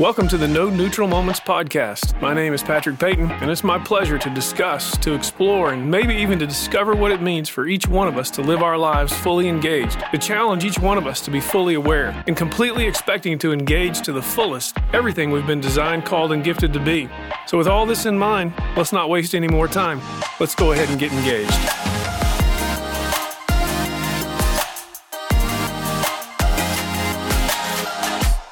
Welcome 0.00 0.26
to 0.28 0.36
the 0.36 0.48
No 0.48 0.68
Neutral 0.68 1.06
Moments 1.06 1.38
podcast. 1.38 2.20
My 2.20 2.34
name 2.34 2.52
is 2.52 2.64
Patrick 2.64 2.98
Payton, 2.98 3.30
and 3.30 3.48
it's 3.48 3.62
my 3.62 3.78
pleasure 3.78 4.18
to 4.18 4.30
discuss, 4.30 4.96
to 4.96 5.14
explore, 5.14 5.72
and 5.72 5.88
maybe 5.88 6.16
even 6.16 6.36
to 6.40 6.48
discover 6.48 6.96
what 6.96 7.12
it 7.12 7.22
means 7.22 7.48
for 7.48 7.68
each 7.68 7.86
one 7.86 8.08
of 8.08 8.18
us 8.18 8.28
to 8.32 8.42
live 8.42 8.60
our 8.60 8.76
lives 8.76 9.12
fully 9.12 9.46
engaged, 9.46 10.00
to 10.10 10.18
challenge 10.18 10.64
each 10.64 10.80
one 10.80 10.98
of 10.98 11.06
us 11.06 11.20
to 11.20 11.30
be 11.30 11.38
fully 11.38 11.74
aware, 11.74 12.24
and 12.26 12.36
completely 12.36 12.88
expecting 12.88 13.38
to 13.38 13.52
engage 13.52 14.02
to 14.02 14.12
the 14.12 14.20
fullest 14.20 14.76
everything 14.92 15.30
we've 15.30 15.46
been 15.46 15.60
designed, 15.60 16.04
called, 16.04 16.32
and 16.32 16.42
gifted 16.42 16.72
to 16.72 16.80
be. 16.80 17.08
So, 17.46 17.56
with 17.56 17.68
all 17.68 17.86
this 17.86 18.04
in 18.04 18.18
mind, 18.18 18.52
let's 18.76 18.92
not 18.92 19.08
waste 19.08 19.32
any 19.32 19.46
more 19.46 19.68
time. 19.68 20.00
Let's 20.40 20.56
go 20.56 20.72
ahead 20.72 20.90
and 20.90 20.98
get 20.98 21.12
engaged. 21.12 21.83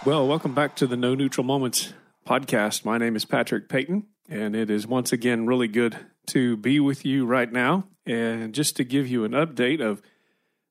Well, 0.04 0.26
welcome 0.26 0.52
back 0.52 0.74
to 0.76 0.88
the 0.88 0.96
No 0.96 1.14
Neutral 1.14 1.46
Moments 1.46 1.92
podcast. 2.26 2.84
My 2.84 2.98
name 2.98 3.14
is 3.14 3.24
Patrick 3.24 3.68
Payton, 3.68 4.04
and 4.28 4.56
it 4.56 4.68
is 4.68 4.84
once 4.84 5.12
again 5.12 5.46
really 5.46 5.68
good 5.68 5.96
to 6.26 6.56
be 6.56 6.80
with 6.80 7.04
you 7.04 7.24
right 7.24 7.50
now. 7.50 7.84
And 8.04 8.52
just 8.52 8.74
to 8.78 8.84
give 8.84 9.06
you 9.06 9.24
an 9.24 9.30
update 9.30 9.80
of 9.80 10.02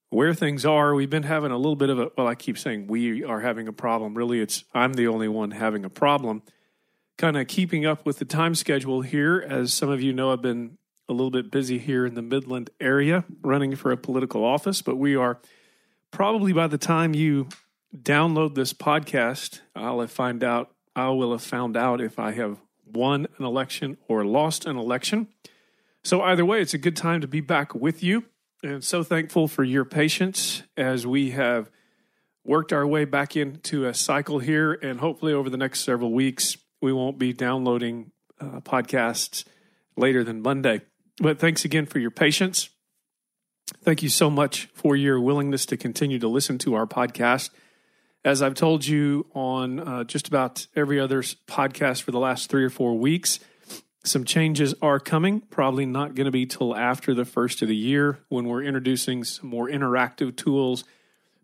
where 0.09 0.33
things 0.33 0.65
are, 0.65 0.93
we've 0.93 1.09
been 1.09 1.23
having 1.23 1.49
a 1.49 1.55
little 1.55 1.77
bit 1.77 1.89
of 1.89 1.97
a, 1.97 2.11
well, 2.17 2.27
I 2.27 2.35
keep 2.35 2.57
saying 2.57 2.87
we 2.87 3.23
are 3.23 3.39
having 3.39 3.69
a 3.69 3.73
problem. 3.73 4.15
Really, 4.15 4.41
it's 4.41 4.65
I'm 4.73 4.95
the 4.95 5.07
only 5.07 5.29
one 5.29 5.51
having 5.51 5.85
a 5.85 5.89
problem. 5.89 6.43
Kind 7.17 7.37
of 7.37 7.47
keeping 7.47 7.85
up 7.85 8.05
with 8.05 8.19
the 8.19 8.25
time 8.25 8.53
schedule 8.53 8.99
here. 8.99 9.39
As 9.39 9.73
some 9.73 9.87
of 9.87 10.01
you 10.01 10.11
know, 10.11 10.33
I've 10.33 10.41
been 10.41 10.77
a 11.07 11.13
little 11.13 11.31
bit 11.31 11.49
busy 11.49 11.77
here 11.77 12.05
in 12.05 12.15
the 12.15 12.21
Midland 12.21 12.69
area 12.81 13.23
running 13.41 13.77
for 13.77 13.93
a 13.93 13.97
political 13.97 14.43
office, 14.43 14.81
but 14.81 14.97
we 14.97 15.15
are 15.15 15.39
probably 16.11 16.51
by 16.51 16.67
the 16.67 16.77
time 16.77 17.13
you 17.13 17.47
download 17.95 18.55
this 18.55 18.73
podcast, 18.73 19.61
I'll 19.75 20.05
find 20.07 20.43
out 20.43 20.71
I 20.95 21.09
will 21.09 21.31
have 21.31 21.43
found 21.43 21.77
out 21.77 22.01
if 22.01 22.19
I 22.19 22.31
have 22.31 22.59
won 22.85 23.27
an 23.37 23.45
election 23.45 23.97
or 24.07 24.25
lost 24.25 24.65
an 24.65 24.77
election. 24.77 25.27
So 26.03 26.21
either 26.21 26.45
way, 26.45 26.61
it's 26.61 26.73
a 26.73 26.79
good 26.79 26.95
time 26.95 27.21
to 27.21 27.27
be 27.27 27.41
back 27.41 27.75
with 27.75 28.03
you. 28.03 28.25
And 28.63 28.83
so 28.83 29.03
thankful 29.03 29.47
for 29.47 29.63
your 29.63 29.85
patience 29.85 30.63
as 30.77 31.05
we 31.07 31.31
have 31.31 31.71
worked 32.43 32.73
our 32.73 32.85
way 32.85 33.05
back 33.05 33.35
into 33.35 33.85
a 33.85 33.93
cycle 33.93 34.39
here. 34.39 34.73
And 34.73 34.99
hopefully, 34.99 35.33
over 35.33 35.49
the 35.49 35.57
next 35.57 35.81
several 35.81 36.11
weeks, 36.11 36.57
we 36.81 36.93
won't 36.93 37.17
be 37.17 37.33
downloading 37.33 38.11
uh, 38.39 38.59
podcasts 38.61 39.45
later 39.95 40.23
than 40.23 40.41
Monday. 40.41 40.81
But 41.19 41.39
thanks 41.39 41.65
again 41.65 41.85
for 41.85 41.99
your 41.99 42.11
patience. 42.11 42.69
Thank 43.83 44.03
you 44.03 44.09
so 44.09 44.29
much 44.29 44.67
for 44.73 44.95
your 44.95 45.19
willingness 45.19 45.65
to 45.67 45.77
continue 45.77 46.19
to 46.19 46.27
listen 46.27 46.57
to 46.59 46.73
our 46.75 46.85
podcast. 46.85 47.49
As 48.23 48.43
I've 48.43 48.53
told 48.53 48.85
you 48.85 49.25
on 49.33 49.79
uh, 49.79 50.03
just 50.03 50.27
about 50.27 50.67
every 50.75 50.99
other 50.99 51.23
podcast 51.23 52.03
for 52.03 52.11
the 52.11 52.19
last 52.19 52.49
three 52.49 52.63
or 52.63 52.69
four 52.69 52.95
weeks, 52.97 53.39
some 54.03 54.25
changes 54.25 54.75
are 54.81 54.99
coming. 54.99 55.41
Probably 55.41 55.85
not 55.87 56.13
going 56.13 56.25
to 56.25 56.31
be 56.31 56.45
till 56.45 56.75
after 56.75 57.15
the 57.15 57.25
first 57.25 57.61
of 57.63 57.67
the 57.67 57.75
year 57.75 58.19
when 58.29 58.45
we're 58.45 58.63
introducing 58.63 59.23
some 59.23 59.49
more 59.49 59.67
interactive 59.67 60.35
tools 60.35 60.83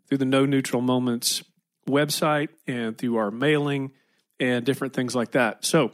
through 0.06 0.18
the 0.18 0.24
No 0.24 0.46
Neutral 0.46 0.80
Moments 0.80 1.42
website 1.88 2.48
and 2.66 2.96
through 2.96 3.16
our 3.16 3.30
mailing 3.30 3.92
and 4.38 4.64
different 4.64 4.94
things 4.94 5.16
like 5.16 5.32
that. 5.32 5.64
So 5.64 5.92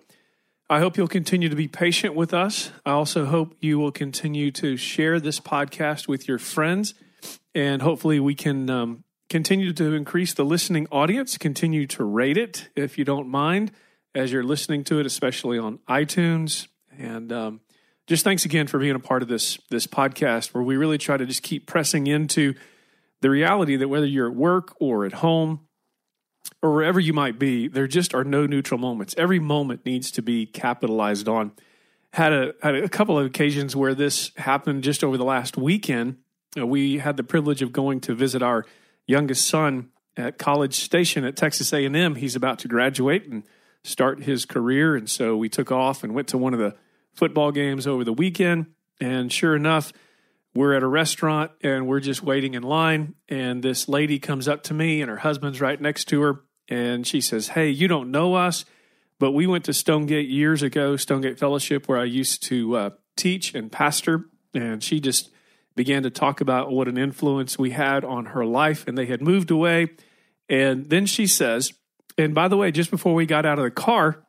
I 0.68 0.80
hope 0.80 0.96
you'll 0.96 1.08
continue 1.08 1.48
to 1.48 1.56
be 1.56 1.68
patient 1.68 2.14
with 2.14 2.34
us. 2.34 2.70
I 2.84 2.92
also 2.92 3.24
hope 3.24 3.56
you 3.60 3.78
will 3.78 3.92
continue 3.92 4.50
to 4.52 4.76
share 4.76 5.20
this 5.20 5.40
podcast 5.40 6.08
with 6.08 6.26
your 6.28 6.38
friends, 6.38 6.94
and 7.54 7.80
hopefully 7.80 8.20
we 8.20 8.34
can 8.34 8.68
um, 8.70 9.03
continue 9.34 9.72
to 9.72 9.94
increase 9.94 10.32
the 10.32 10.44
listening 10.44 10.86
audience. 10.92 11.36
Continue 11.36 11.88
to 11.88 12.04
rate 12.04 12.36
it 12.36 12.68
if 12.76 12.96
you 12.96 13.04
don't 13.04 13.28
mind 13.28 13.72
as 14.14 14.30
you're 14.30 14.44
listening 14.44 14.84
to 14.84 15.00
it, 15.00 15.06
especially 15.06 15.58
on 15.58 15.80
iTunes. 15.88 16.68
And 16.96 17.32
um, 17.32 17.60
just 18.06 18.22
thanks 18.22 18.44
again 18.44 18.68
for 18.68 18.78
being 18.78 18.94
a 18.94 19.00
part 19.00 19.22
of 19.22 19.28
this 19.28 19.58
this 19.70 19.88
podcast, 19.88 20.54
where 20.54 20.62
we 20.62 20.76
really 20.76 20.98
try 20.98 21.16
to 21.16 21.26
just 21.26 21.42
keep 21.42 21.66
pressing 21.66 22.06
into 22.06 22.54
the 23.22 23.28
reality 23.28 23.74
that 23.74 23.88
whether 23.88 24.06
you're 24.06 24.30
at 24.30 24.36
work 24.36 24.72
or 24.78 25.04
at 25.04 25.14
home 25.14 25.66
or 26.62 26.72
wherever 26.72 27.00
you 27.00 27.12
might 27.12 27.36
be, 27.36 27.66
there 27.66 27.88
just 27.88 28.14
are 28.14 28.22
no 28.22 28.46
neutral 28.46 28.78
moments. 28.78 29.16
Every 29.18 29.40
moment 29.40 29.84
needs 29.84 30.12
to 30.12 30.22
be 30.22 30.46
capitalized 30.46 31.26
on. 31.26 31.50
Had 32.12 32.32
a 32.32 32.54
had 32.62 32.76
a 32.76 32.88
couple 32.88 33.18
of 33.18 33.26
occasions 33.26 33.74
where 33.74 33.96
this 33.96 34.30
happened 34.36 34.84
just 34.84 35.02
over 35.02 35.16
the 35.16 35.24
last 35.24 35.56
weekend. 35.56 36.18
Uh, 36.56 36.64
we 36.64 36.98
had 36.98 37.16
the 37.16 37.24
privilege 37.24 37.62
of 37.62 37.72
going 37.72 38.00
to 38.02 38.14
visit 38.14 38.40
our 38.40 38.64
youngest 39.06 39.46
son 39.46 39.90
at 40.16 40.38
College 40.38 40.74
Station 40.74 41.24
at 41.24 41.36
Texas 41.36 41.72
A&M. 41.72 42.14
He's 42.14 42.36
about 42.36 42.58
to 42.60 42.68
graduate 42.68 43.26
and 43.26 43.44
start 43.82 44.22
his 44.22 44.44
career, 44.44 44.96
and 44.96 45.08
so 45.08 45.36
we 45.36 45.48
took 45.48 45.70
off 45.70 46.02
and 46.04 46.14
went 46.14 46.28
to 46.28 46.38
one 46.38 46.54
of 46.54 46.60
the 46.60 46.74
football 47.12 47.52
games 47.52 47.86
over 47.86 48.04
the 48.04 48.12
weekend. 48.12 48.66
And 49.00 49.32
sure 49.32 49.54
enough, 49.54 49.92
we're 50.54 50.74
at 50.74 50.82
a 50.82 50.88
restaurant 50.88 51.50
and 51.62 51.86
we're 51.86 52.00
just 52.00 52.22
waiting 52.22 52.54
in 52.54 52.62
line. 52.62 53.14
And 53.28 53.62
this 53.62 53.88
lady 53.88 54.18
comes 54.18 54.48
up 54.48 54.62
to 54.64 54.74
me, 54.74 55.00
and 55.00 55.10
her 55.10 55.18
husband's 55.18 55.60
right 55.60 55.80
next 55.80 56.06
to 56.06 56.22
her, 56.22 56.44
and 56.68 57.06
she 57.06 57.20
says, 57.20 57.48
"Hey, 57.48 57.70
you 57.70 57.88
don't 57.88 58.10
know 58.10 58.34
us, 58.34 58.64
but 59.18 59.32
we 59.32 59.46
went 59.46 59.64
to 59.64 59.74
Stonegate 59.74 60.28
years 60.28 60.62
ago, 60.62 60.96
Stonegate 60.96 61.38
Fellowship, 61.38 61.88
where 61.88 61.98
I 61.98 62.04
used 62.04 62.42
to 62.44 62.76
uh, 62.76 62.90
teach 63.16 63.54
and 63.54 63.70
pastor." 63.70 64.26
And 64.54 64.82
she 64.82 65.00
just 65.00 65.30
began 65.76 66.02
to 66.04 66.10
talk 66.10 66.40
about 66.40 66.70
what 66.70 66.88
an 66.88 66.96
influence 66.96 67.58
we 67.58 67.70
had 67.70 68.04
on 68.04 68.26
her 68.26 68.44
life, 68.44 68.86
and 68.86 68.96
they 68.96 69.06
had 69.06 69.20
moved 69.20 69.50
away. 69.50 69.88
And 70.48 70.88
then 70.90 71.06
she 71.06 71.26
says, 71.26 71.72
and 72.16 72.34
by 72.34 72.48
the 72.48 72.56
way, 72.56 72.70
just 72.70 72.90
before 72.90 73.14
we 73.14 73.26
got 73.26 73.44
out 73.44 73.58
of 73.58 73.64
the 73.64 73.70
car, 73.70 74.24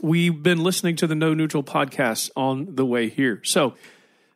we've 0.00 0.42
been 0.42 0.62
listening 0.62 0.96
to 0.96 1.06
the 1.06 1.14
No 1.14 1.34
Neutral 1.34 1.62
podcast 1.62 2.30
on 2.36 2.74
the 2.74 2.86
way 2.86 3.08
here. 3.08 3.40
So, 3.44 3.74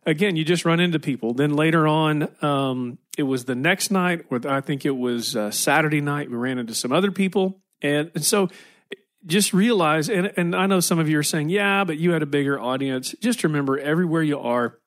again, 0.05 0.37
you 0.37 0.45
just 0.45 0.65
run 0.65 0.81
into 0.81 0.99
people. 0.99 1.33
Then 1.33 1.55
later 1.55 1.87
on, 1.87 2.29
um, 2.43 2.99
it 3.17 3.23
was 3.23 3.45
the 3.45 3.55
next 3.55 3.91
night, 3.91 4.27
or 4.31 4.41
I 4.47 4.61
think 4.61 4.85
it 4.85 4.97
was 4.97 5.37
uh, 5.37 5.51
Saturday 5.51 6.01
night, 6.01 6.31
we 6.31 6.37
ran 6.37 6.59
into 6.59 6.75
some 6.75 6.93
other 6.93 7.11
people. 7.11 7.61
And, 7.83 8.11
and 8.15 8.25
so 8.25 8.49
just 9.27 9.53
realize, 9.53 10.09
and, 10.09 10.33
and 10.37 10.55
I 10.55 10.67
know 10.67 10.81
some 10.81 10.99
of 10.99 11.09
you 11.09 11.19
are 11.19 11.23
saying, 11.23 11.51
yeah, 11.51 11.85
but 11.85 11.99
you 11.99 12.13
had 12.13 12.23
a 12.23 12.27
bigger 12.27 12.59
audience. 12.59 13.15
Just 13.21 13.45
remember, 13.45 13.79
everywhere 13.79 14.23
you 14.23 14.39
are, 14.39 14.79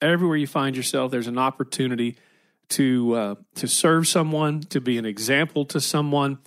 everywhere 0.00 0.36
you 0.36 0.46
find 0.46 0.76
yourself, 0.76 1.10
there's 1.10 1.26
an 1.26 1.38
opportunity 1.38 2.16
to 2.70 3.14
uh, 3.14 3.34
to 3.56 3.66
serve 3.66 4.06
someone, 4.06 4.60
to 4.60 4.80
be 4.80 4.98
an 4.98 5.06
example 5.06 5.64
to 5.66 5.80
someone, 5.80 6.38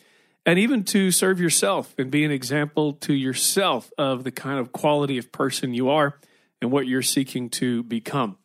and 0.46 0.60
even 0.60 0.84
to 0.86 1.12
serve 1.12 1.40
yourself 1.40 1.96
and 1.98 2.12
be 2.12 2.24
an 2.24 2.32
example 2.32 2.94
to 2.94 3.14
yourself 3.14 3.92
of 3.98 4.24
the 4.24 4.32
kind 4.32 4.60
of 4.60 4.72
quality 4.72 5.18
of 5.18 5.32
person 5.32 5.74
you 5.74 5.90
are 5.90 6.20
and 6.62 6.72
what 6.72 6.88
you're 6.88 7.02
seeking 7.02 7.50
to 7.50 7.84
become. 7.84 8.38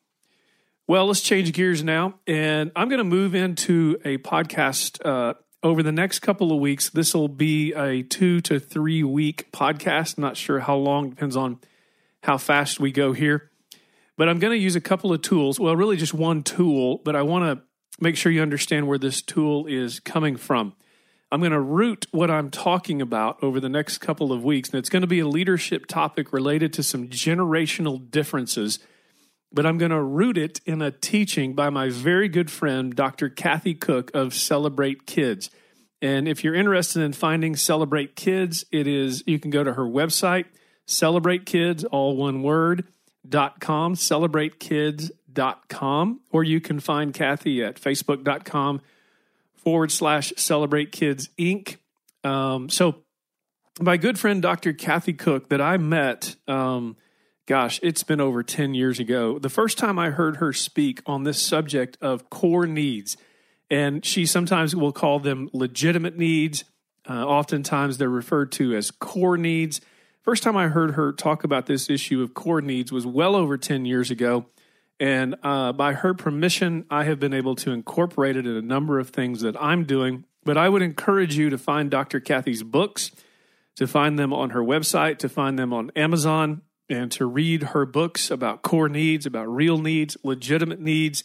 Well, 0.88 1.06
let's 1.06 1.20
change 1.20 1.52
gears 1.52 1.82
now, 1.82 2.20
and 2.26 2.70
I'm 2.76 2.88
going 2.88 2.98
to 2.98 3.04
move 3.04 3.34
into 3.34 3.98
a 4.04 4.18
podcast 4.18 5.04
uh, 5.04 5.34
over 5.62 5.82
the 5.82 5.92
next 5.92 6.20
couple 6.20 6.52
of 6.52 6.60
weeks. 6.60 6.90
This 6.90 7.12
will 7.12 7.28
be 7.28 7.72
a 7.74 8.02
two 8.02 8.40
to 8.42 8.60
three 8.60 9.02
week 9.02 9.50
podcast. 9.52 10.16
Not 10.16 10.36
sure 10.36 10.60
how 10.60 10.76
long, 10.76 11.10
depends 11.10 11.36
on 11.36 11.58
how 12.22 12.38
fast 12.38 12.78
we 12.78 12.92
go 12.92 13.12
here. 13.12 13.50
But 14.16 14.28
I'm 14.28 14.38
going 14.38 14.52
to 14.52 14.58
use 14.58 14.76
a 14.76 14.80
couple 14.80 15.12
of 15.12 15.22
tools. 15.22 15.60
Well, 15.60 15.76
really 15.76 15.96
just 15.96 16.14
one 16.14 16.42
tool, 16.42 16.98
but 17.04 17.14
I 17.14 17.22
want 17.22 17.44
to 17.44 17.64
make 18.00 18.16
sure 18.16 18.32
you 18.32 18.42
understand 18.42 18.88
where 18.88 18.98
this 18.98 19.22
tool 19.22 19.66
is 19.66 20.00
coming 20.00 20.36
from. 20.36 20.74
I'm 21.30 21.40
going 21.40 21.52
to 21.52 21.60
root 21.60 22.06
what 22.12 22.30
I'm 22.30 22.50
talking 22.50 23.02
about 23.02 23.42
over 23.42 23.58
the 23.60 23.68
next 23.68 23.98
couple 23.98 24.32
of 24.32 24.44
weeks, 24.44 24.70
and 24.70 24.78
it's 24.78 24.88
going 24.88 25.02
to 25.02 25.08
be 25.08 25.20
a 25.20 25.26
leadership 25.26 25.86
topic 25.86 26.32
related 26.32 26.72
to 26.74 26.82
some 26.82 27.08
generational 27.08 28.10
differences. 28.10 28.78
But 29.52 29.66
I'm 29.66 29.76
going 29.76 29.90
to 29.90 30.02
root 30.02 30.38
it 30.38 30.60
in 30.64 30.80
a 30.80 30.90
teaching 30.90 31.54
by 31.54 31.68
my 31.70 31.90
very 31.90 32.28
good 32.28 32.50
friend, 32.50 32.94
Dr. 32.94 33.28
Kathy 33.28 33.74
Koch 33.74 34.10
of 34.14 34.34
Celebrate 34.34 35.06
Kids. 35.06 35.50
And 36.00 36.28
if 36.28 36.44
you're 36.44 36.54
interested 36.54 37.02
in 37.02 37.12
finding 37.12 37.56
Celebrate 37.56 38.16
Kids, 38.16 38.64
it 38.70 38.86
is 38.86 39.24
you 39.26 39.38
can 39.38 39.50
go 39.50 39.64
to 39.64 39.74
her 39.74 39.84
website, 39.84 40.44
Celebrate 40.86 41.44
Kids, 41.44 41.84
all 41.84 42.16
one 42.16 42.42
word 42.42 42.84
com, 43.60 43.94
celebratekids.com, 43.94 46.20
or 46.30 46.44
you 46.44 46.60
can 46.60 46.80
find 46.80 47.14
Kathy 47.14 47.62
at 47.62 47.80
facebook.com 47.80 48.82
forward 49.54 49.90
slash 49.90 50.32
celebrate 50.36 50.92
kids 50.92 51.30
inc. 51.38 51.76
Um, 52.24 52.68
so, 52.68 52.96
my 53.80 53.96
good 53.96 54.18
friend 54.18 54.40
Dr. 54.40 54.72
Kathy 54.72 55.12
Koch, 55.12 55.48
that 55.48 55.60
I 55.60 55.76
met, 55.76 56.36
um, 56.48 56.96
gosh, 57.46 57.78
it's 57.82 58.02
been 58.02 58.20
over 58.20 58.42
10 58.42 58.74
years 58.74 58.98
ago. 58.98 59.38
The 59.38 59.48
first 59.48 59.78
time 59.78 59.98
I 59.98 60.10
heard 60.10 60.36
her 60.36 60.52
speak 60.52 61.02
on 61.06 61.24
this 61.24 61.40
subject 61.40 61.96
of 62.00 62.30
core 62.30 62.66
needs, 62.66 63.16
and 63.70 64.04
she 64.04 64.26
sometimes 64.26 64.74
will 64.74 64.92
call 64.92 65.18
them 65.18 65.50
legitimate 65.52 66.16
needs. 66.16 66.64
Uh, 67.08 67.24
oftentimes 67.24 67.98
they're 67.98 68.08
referred 68.08 68.52
to 68.52 68.74
as 68.74 68.90
core 68.90 69.36
needs. 69.36 69.80
First 70.26 70.42
time 70.42 70.56
I 70.56 70.66
heard 70.66 70.96
her 70.96 71.12
talk 71.12 71.44
about 71.44 71.66
this 71.66 71.88
issue 71.88 72.20
of 72.20 72.34
core 72.34 72.60
needs 72.60 72.90
was 72.90 73.06
well 73.06 73.36
over 73.36 73.56
10 73.56 73.84
years 73.84 74.10
ago. 74.10 74.46
And 74.98 75.36
uh, 75.44 75.72
by 75.72 75.92
her 75.92 76.14
permission, 76.14 76.84
I 76.90 77.04
have 77.04 77.20
been 77.20 77.32
able 77.32 77.54
to 77.54 77.70
incorporate 77.70 78.36
it 78.36 78.44
in 78.44 78.56
a 78.56 78.60
number 78.60 78.98
of 78.98 79.10
things 79.10 79.42
that 79.42 79.54
I'm 79.62 79.84
doing. 79.84 80.24
But 80.42 80.56
I 80.56 80.68
would 80.68 80.82
encourage 80.82 81.36
you 81.36 81.48
to 81.50 81.58
find 81.58 81.92
Dr. 81.92 82.18
Kathy's 82.18 82.64
books. 82.64 83.12
to 83.76 83.86
find 83.86 84.18
them 84.18 84.32
on 84.32 84.50
her 84.50 84.62
website, 84.62 85.18
to 85.18 85.28
find 85.28 85.56
them 85.56 85.72
on 85.72 85.92
Amazon, 85.94 86.62
and 86.88 87.12
to 87.12 87.24
read 87.26 87.62
her 87.62 87.86
books 87.86 88.28
about 88.28 88.62
core 88.62 88.88
needs, 88.88 89.26
about 89.26 89.46
real 89.46 89.78
needs, 89.78 90.16
legitimate 90.24 90.80
needs. 90.80 91.22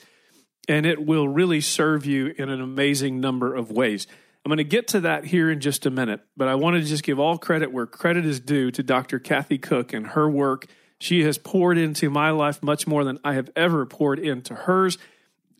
And 0.67 0.85
it 0.85 1.03
will 1.03 1.27
really 1.27 1.61
serve 1.61 2.05
you 2.05 2.35
in 2.37 2.49
an 2.49 2.61
amazing 2.61 3.19
number 3.19 3.55
of 3.55 3.71
ways. 3.71 4.05
I'm 4.43 4.49
going 4.49 4.57
to 4.57 4.63
get 4.63 4.89
to 4.89 5.01
that 5.01 5.25
here 5.25 5.51
in 5.51 5.59
just 5.59 5.85
a 5.85 5.91
minute, 5.91 6.21
but 6.35 6.47
I 6.47 6.55
want 6.55 6.75
to 6.75 6.81
just 6.81 7.03
give 7.03 7.19
all 7.19 7.37
credit 7.37 7.71
where 7.71 7.85
credit 7.85 8.25
is 8.25 8.39
due 8.39 8.71
to 8.71 8.81
Dr. 8.81 9.19
Kathy 9.19 9.59
Koch 9.59 9.93
and 9.93 10.07
her 10.07 10.29
work. 10.29 10.65
She 10.99 11.23
has 11.23 11.37
poured 11.37 11.77
into 11.77 12.09
my 12.09 12.31
life 12.31 12.63
much 12.63 12.87
more 12.87 13.03
than 13.03 13.19
I 13.23 13.33
have 13.33 13.51
ever 13.55 13.85
poured 13.85 14.17
into 14.17 14.55
hers. 14.55 14.97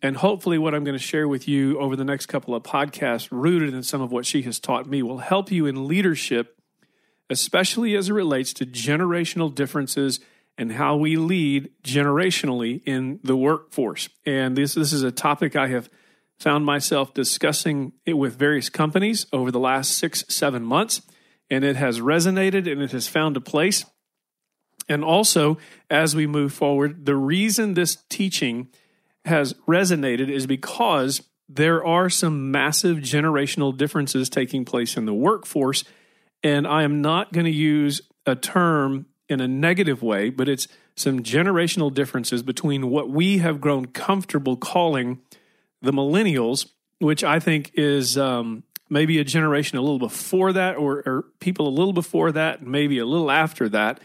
And 0.02 0.16
hopefully, 0.16 0.58
what 0.58 0.74
I'm 0.74 0.82
going 0.82 0.98
to 0.98 1.04
share 1.04 1.28
with 1.28 1.46
you 1.46 1.78
over 1.78 1.94
the 1.94 2.04
next 2.04 2.26
couple 2.26 2.56
of 2.56 2.64
podcasts, 2.64 3.28
rooted 3.30 3.72
in 3.72 3.84
some 3.84 4.00
of 4.00 4.10
what 4.10 4.26
she 4.26 4.42
has 4.42 4.58
taught 4.58 4.88
me, 4.88 5.00
will 5.00 5.18
help 5.18 5.52
you 5.52 5.66
in 5.66 5.86
leadership, 5.86 6.58
especially 7.30 7.94
as 7.94 8.08
it 8.08 8.12
relates 8.12 8.52
to 8.54 8.66
generational 8.66 9.54
differences 9.54 10.18
and 10.58 10.72
how 10.72 10.96
we 10.96 11.16
lead 11.16 11.70
generationally 11.84 12.82
in 12.84 13.20
the 13.22 13.36
workforce. 13.36 14.08
And 14.26 14.56
this, 14.56 14.74
this 14.74 14.92
is 14.92 15.04
a 15.04 15.12
topic 15.12 15.54
I 15.54 15.68
have 15.68 15.88
found 16.42 16.66
myself 16.66 17.14
discussing 17.14 17.92
it 18.04 18.14
with 18.14 18.38
various 18.38 18.68
companies 18.68 19.26
over 19.32 19.50
the 19.50 19.60
last 19.60 19.92
six, 19.92 20.24
seven 20.28 20.64
months, 20.64 21.02
and 21.48 21.64
it 21.64 21.76
has 21.76 22.00
resonated 22.00 22.70
and 22.70 22.82
it 22.82 22.90
has 22.90 23.06
found 23.06 23.36
a 23.36 23.40
place. 23.40 23.84
And 24.88 25.04
also, 25.04 25.58
as 25.88 26.16
we 26.16 26.26
move 26.26 26.52
forward, 26.52 27.06
the 27.06 27.16
reason 27.16 27.74
this 27.74 27.96
teaching 28.08 28.68
has 29.24 29.54
resonated 29.68 30.28
is 30.28 30.46
because 30.46 31.22
there 31.48 31.84
are 31.84 32.10
some 32.10 32.50
massive 32.50 32.98
generational 32.98 33.76
differences 33.76 34.28
taking 34.28 34.64
place 34.64 34.96
in 34.96 35.04
the 35.04 35.14
workforce. 35.14 35.84
And 36.42 36.66
I 36.66 36.82
am 36.82 37.00
not 37.00 37.32
going 37.32 37.46
to 37.46 37.52
use 37.52 38.02
a 38.26 38.34
term 38.34 39.06
in 39.28 39.40
a 39.40 39.46
negative 39.48 40.02
way, 40.02 40.30
but 40.30 40.48
it's 40.48 40.66
some 40.96 41.22
generational 41.22 41.92
differences 41.92 42.42
between 42.42 42.90
what 42.90 43.08
we 43.08 43.38
have 43.38 43.60
grown 43.60 43.86
comfortable 43.86 44.56
calling 44.56 45.20
the 45.82 45.92
millennials, 45.92 46.68
which 46.98 47.24
I 47.24 47.40
think 47.40 47.72
is 47.74 48.16
um, 48.16 48.62
maybe 48.88 49.18
a 49.18 49.24
generation 49.24 49.78
a 49.78 49.80
little 49.80 49.98
before 49.98 50.52
that, 50.52 50.76
or, 50.76 51.02
or 51.04 51.24
people 51.40 51.68
a 51.68 51.70
little 51.70 51.92
before 51.92 52.32
that, 52.32 52.62
maybe 52.62 52.98
a 52.98 53.06
little 53.06 53.30
after 53.30 53.68
that. 53.70 54.00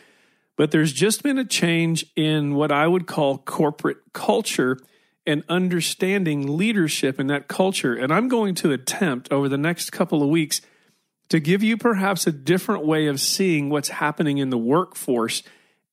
But 0.55 0.71
there's 0.71 0.91
just 0.91 1.21
been 1.21 1.37
a 1.37 1.45
change 1.45 2.05
in 2.15 2.55
what 2.55 2.71
I 2.71 2.87
would 2.87 3.05
call 3.05 3.37
corporate 3.37 3.97
culture 4.13 4.77
and 5.27 5.43
understanding 5.49 6.57
leadership 6.57 7.19
in 7.19 7.27
that 7.27 7.47
culture. 7.47 7.93
And 7.93 8.11
I'm 8.11 8.27
going 8.27 8.55
to 8.55 8.71
attempt 8.71 9.31
over 9.31 9.47
the 9.49 9.57
next 9.57 9.91
couple 9.91 10.23
of 10.23 10.29
weeks 10.29 10.61
to 11.29 11.39
give 11.39 11.61
you 11.61 11.77
perhaps 11.77 12.25
a 12.25 12.31
different 12.31 12.85
way 12.85 13.07
of 13.07 13.19
seeing 13.19 13.69
what's 13.69 13.89
happening 13.89 14.37
in 14.37 14.49
the 14.49 14.57
workforce. 14.57 15.43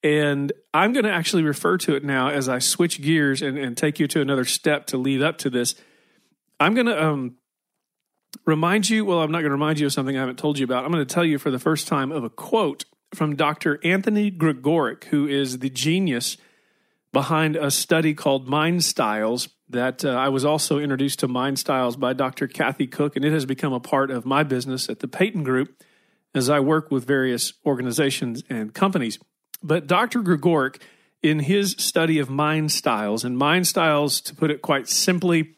And 0.04 0.52
I'm 0.74 0.92
going 0.92 1.06
to 1.06 1.10
actually 1.10 1.44
refer 1.44 1.78
to 1.78 1.96
it 1.96 2.04
now 2.04 2.28
as 2.28 2.46
I 2.46 2.58
switch 2.58 3.00
gears 3.00 3.40
and, 3.40 3.56
and 3.56 3.74
take 3.74 3.98
you 3.98 4.06
to 4.08 4.20
another 4.20 4.44
step 4.44 4.86
to 4.88 4.98
lead 4.98 5.22
up 5.22 5.38
to 5.38 5.50
this. 5.50 5.74
I'm 6.60 6.74
going 6.74 6.86
to 6.86 7.02
um, 7.02 7.36
remind 8.44 8.90
you, 8.90 9.06
well, 9.06 9.20
I'm 9.20 9.32
not 9.32 9.38
going 9.38 9.48
to 9.48 9.54
remind 9.54 9.80
you 9.80 9.86
of 9.86 9.94
something 9.94 10.14
I 10.14 10.20
haven't 10.20 10.38
told 10.38 10.58
you 10.58 10.64
about. 10.64 10.84
I'm 10.84 10.92
going 10.92 11.04
to 11.04 11.14
tell 11.14 11.24
you 11.24 11.38
for 11.38 11.50
the 11.50 11.58
first 11.58 11.88
time 11.88 12.12
of 12.12 12.22
a 12.22 12.28
quote 12.28 12.84
from 13.14 13.34
Dr. 13.34 13.80
Anthony 13.82 14.30
Gregorc, 14.30 15.04
who 15.04 15.26
is 15.26 15.60
the 15.60 15.70
genius 15.70 16.36
behind 17.10 17.56
a 17.56 17.70
study 17.70 18.12
called 18.12 18.46
Mind 18.46 18.84
Styles 18.84 19.48
that 19.70 20.04
uh, 20.04 20.10
I 20.10 20.28
was 20.28 20.44
also 20.44 20.78
introduced 20.78 21.20
to 21.20 21.28
Mind 21.28 21.58
Styles 21.58 21.96
by 21.96 22.12
Dr. 22.12 22.46
Kathy 22.46 22.86
Koch, 22.86 23.16
and 23.16 23.24
it 23.24 23.32
has 23.32 23.46
become 23.46 23.72
a 23.72 23.80
part 23.80 24.10
of 24.10 24.26
my 24.26 24.42
business 24.42 24.90
at 24.90 24.98
the 24.98 25.08
Payton 25.08 25.44
Group 25.44 25.82
as 26.34 26.50
I 26.50 26.60
work 26.60 26.90
with 26.90 27.06
various 27.06 27.54
organizations 27.64 28.42
and 28.50 28.74
companies. 28.74 29.18
But 29.64 29.86
Dr. 29.86 30.20
Gregorc, 30.20 30.80
in 31.22 31.40
his 31.40 31.74
study 31.78 32.18
of 32.18 32.28
mind 32.28 32.70
styles, 32.70 33.24
and 33.24 33.36
mind 33.36 33.66
styles, 33.66 34.20
to 34.20 34.34
put 34.34 34.50
it 34.50 34.60
quite 34.60 34.88
simply, 34.88 35.56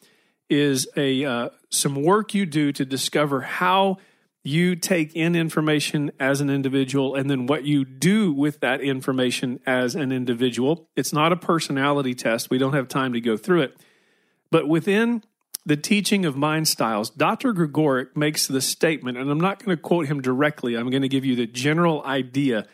is 0.48 0.88
a 0.96 1.24
uh, 1.24 1.48
some 1.70 2.02
work 2.02 2.32
you 2.32 2.46
do 2.46 2.70
to 2.70 2.84
discover 2.84 3.40
how 3.40 3.98
you 4.44 4.76
take 4.76 5.16
in 5.16 5.34
information 5.34 6.12
as 6.20 6.40
an 6.40 6.48
individual 6.48 7.16
and 7.16 7.28
then 7.28 7.46
what 7.46 7.64
you 7.64 7.84
do 7.84 8.32
with 8.32 8.60
that 8.60 8.80
information 8.80 9.58
as 9.66 9.96
an 9.96 10.12
individual. 10.12 10.88
It's 10.94 11.12
not 11.12 11.32
a 11.32 11.36
personality 11.36 12.14
test. 12.14 12.48
We 12.48 12.58
don't 12.58 12.74
have 12.74 12.86
time 12.86 13.12
to 13.14 13.20
go 13.20 13.36
through 13.36 13.62
it. 13.62 13.76
But 14.52 14.68
within 14.68 15.24
the 15.64 15.76
teaching 15.76 16.24
of 16.24 16.36
mind 16.36 16.68
styles, 16.68 17.10
Dr. 17.10 17.52
Gregorc 17.52 18.14
makes 18.14 18.46
the 18.46 18.60
statement, 18.60 19.18
and 19.18 19.28
I'm 19.28 19.40
not 19.40 19.64
going 19.64 19.76
to 19.76 19.82
quote 19.82 20.06
him 20.06 20.22
directly, 20.22 20.76
I'm 20.76 20.90
going 20.90 21.02
to 21.02 21.08
give 21.08 21.24
you 21.24 21.34
the 21.34 21.48
general 21.48 22.04
idea. 22.04 22.68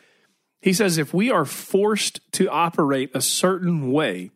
He 0.63 0.73
says, 0.73 0.97
if 0.97 1.13
we 1.13 1.31
are 1.31 1.45
forced 1.45 2.21
to 2.33 2.49
operate 2.49 3.11
a 3.15 3.21
certain 3.21 3.91
way 3.91 4.31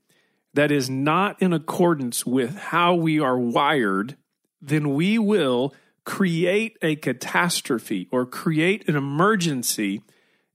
that 0.55 0.73
is 0.73 0.90
not 0.90 1.40
in 1.40 1.52
accordance 1.52 2.26
with 2.26 2.56
how 2.56 2.94
we 2.94 3.20
are 3.20 3.38
wired, 3.38 4.17
then 4.61 4.94
we 4.94 5.19
will 5.19 5.73
create 6.05 6.76
a 6.82 6.96
catastrophe 6.96 8.08
or 8.11 8.26
create 8.26 8.88
an 8.88 8.96
emergency 8.96 10.02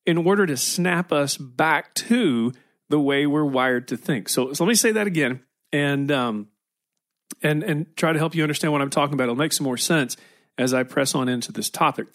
in 0.06 0.18
order 0.18 0.46
to 0.46 0.58
snap 0.58 1.12
us 1.14 1.38
back 1.38 1.94
to 1.94 2.52
the 2.90 3.00
way 3.00 3.26
we're 3.26 3.46
wired 3.46 3.88
to 3.88 3.96
think. 3.96 4.28
So, 4.28 4.52
so 4.52 4.64
let 4.66 4.70
me 4.70 4.76
say 4.76 4.92
that 4.92 5.08
again 5.08 5.42
and 5.72 6.12
um, 6.12 6.48
and 7.42 7.64
and 7.64 7.96
try 7.96 8.12
to 8.12 8.20
help 8.20 8.36
you 8.36 8.44
understand 8.44 8.74
what 8.74 8.82
I'm 8.82 8.90
talking 8.90 9.14
about. 9.14 9.26
It'll 9.26 9.36
make 9.36 9.54
some 9.54 9.66
more 9.66 9.78
sense 9.78 10.18
as 10.58 10.74
I 10.74 10.84
press 10.84 11.16
on 11.16 11.30
into 11.30 11.52
this 11.52 11.70
topic. 11.70 12.08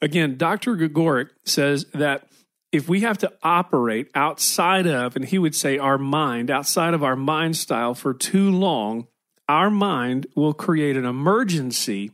Again, 0.00 0.36
Dr. 0.36 0.76
Gregorc 0.76 1.30
says 1.44 1.86
that 1.94 2.28
if 2.70 2.88
we 2.88 3.00
have 3.00 3.18
to 3.18 3.32
operate 3.42 4.10
outside 4.14 4.86
of, 4.86 5.16
and 5.16 5.24
he 5.24 5.38
would 5.38 5.54
say 5.54 5.78
our 5.78 5.98
mind, 5.98 6.50
outside 6.50 6.94
of 6.94 7.02
our 7.02 7.16
mind 7.16 7.56
style 7.56 7.94
for 7.94 8.12
too 8.12 8.50
long, 8.50 9.06
our 9.48 9.70
mind 9.70 10.26
will 10.34 10.52
create 10.52 10.96
an 10.96 11.06
emergency 11.06 12.12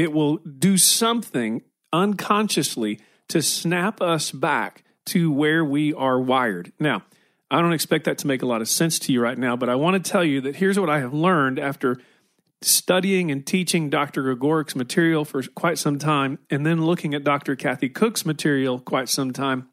it 0.00 0.12
will 0.12 0.36
do 0.38 0.78
something 0.78 1.62
unconsciously 1.92 3.00
to 3.28 3.42
snap 3.42 4.00
us 4.00 4.30
back 4.30 4.82
to 5.04 5.30
where 5.30 5.62
we 5.64 5.92
are 5.92 6.18
wired. 6.18 6.72
Now, 6.78 7.02
I 7.50 7.60
don't 7.60 7.72
expect 7.72 8.04
that 8.04 8.18
to 8.18 8.26
make 8.26 8.42
a 8.42 8.46
lot 8.46 8.62
of 8.62 8.68
sense 8.68 8.98
to 9.00 9.12
you 9.12 9.20
right 9.20 9.36
now, 9.36 9.56
but 9.56 9.68
I 9.68 9.74
want 9.74 10.02
to 10.02 10.10
tell 10.10 10.24
you 10.24 10.40
that 10.42 10.56
here's 10.56 10.78
what 10.78 10.88
I 10.88 11.00
have 11.00 11.12
learned 11.12 11.58
after 11.58 11.98
studying 12.62 13.30
and 13.30 13.46
teaching 13.46 13.90
Dr. 13.90 14.22
Gregorc's 14.22 14.76
material 14.76 15.24
for 15.24 15.42
quite 15.42 15.78
some 15.78 15.98
time 15.98 16.38
and 16.48 16.64
then 16.64 16.84
looking 16.84 17.14
at 17.14 17.24
Dr. 17.24 17.56
Kathy 17.56 17.88
Koch's 17.88 18.24
material 18.24 18.78
quite 18.78 19.08
some 19.08 19.32
time. 19.32 19.68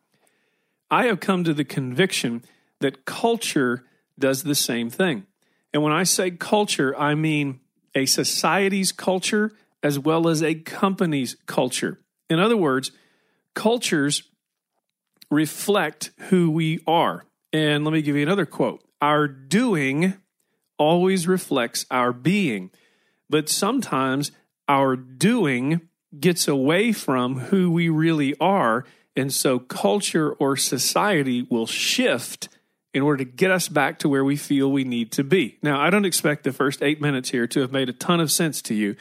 I 0.89 1.06
have 1.06 1.20
come 1.20 1.44
to 1.44 1.53
the 1.53 1.65
conviction 1.65 2.44
that 2.79 3.06
culture 3.06 3.84
does 4.17 4.44
the 4.44 4.56
same 4.56 4.89
thing. 4.89 5.25
And 5.74 5.84
when 5.84 5.94
I 5.94 6.03
say 6.03 6.32
culture, 6.32 6.98
I 6.98 7.15
mean 7.15 7.60
a 7.94 8.06
society's 8.06 8.91
culture 8.91 9.51
as 9.84 10.00
well 10.00 10.27
as 10.27 10.41
a 10.41 10.56
company's 10.56 11.36
culture. 11.46 12.00
In 12.29 12.39
other 12.39 12.58
words, 12.58 12.91
cultures 13.53 14.24
reflect 15.29 16.12
who 16.29 16.50
we 16.50 16.79
are. 16.88 17.25
And 17.53 17.84
let 17.84 17.94
me 17.94 18.01
give 18.01 18.15
you 18.15 18.24
another 18.24 18.46
quote 18.46 18.84
Our 19.01 19.27
doing 19.27 20.15
always 20.77 21.27
reflects 21.27 21.86
our 21.89 22.13
being, 22.13 22.72
but 23.29 23.50
sometimes 23.50 24.32
our 24.67 24.96
doing 24.96 25.82
gets 26.20 26.48
away 26.48 26.91
from 26.91 27.39
who 27.39 27.72
we 27.72 27.89
really 27.89 28.36
are. 28.39 28.86
And 29.17 29.33
so 29.33 29.57
culture 29.57 30.31
or 30.33 30.55
society 30.55 31.41
will 31.50 31.65
shift 31.65 32.50
in 32.93 33.01
order 33.01 33.25
to 33.25 33.29
get 33.29 33.50
us 33.50 33.67
back 33.67 33.97
to 34.00 34.09
where 34.09 34.24
we 34.24 34.36
feel 34.36 34.71
we 34.71 34.83
need 34.83 35.12
to 35.13 35.24
be. 35.24 35.57
Now, 35.63 35.81
I 35.81 35.89
don't 35.89 36.05
expect 36.05 36.43
the 36.43 36.53
first 36.53 36.83
eight 36.83 37.01
minutes 37.01 37.29
here 37.29 37.47
to 37.47 37.62
have 37.62 37.71
made 37.71 37.89
a 37.89 37.93
ton 37.93 38.19
of 38.19 38.31
sense 38.31 38.62
to 38.63 38.75
you. 38.75 38.95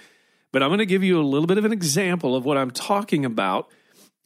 But 0.52 0.62
I'm 0.62 0.70
going 0.70 0.78
to 0.78 0.86
give 0.86 1.04
you 1.04 1.20
a 1.20 1.22
little 1.22 1.46
bit 1.46 1.58
of 1.58 1.66
an 1.66 1.72
example 1.72 2.34
of 2.34 2.46
what 2.46 2.56
I'm 2.56 2.70
talking 2.70 3.26
about. 3.26 3.70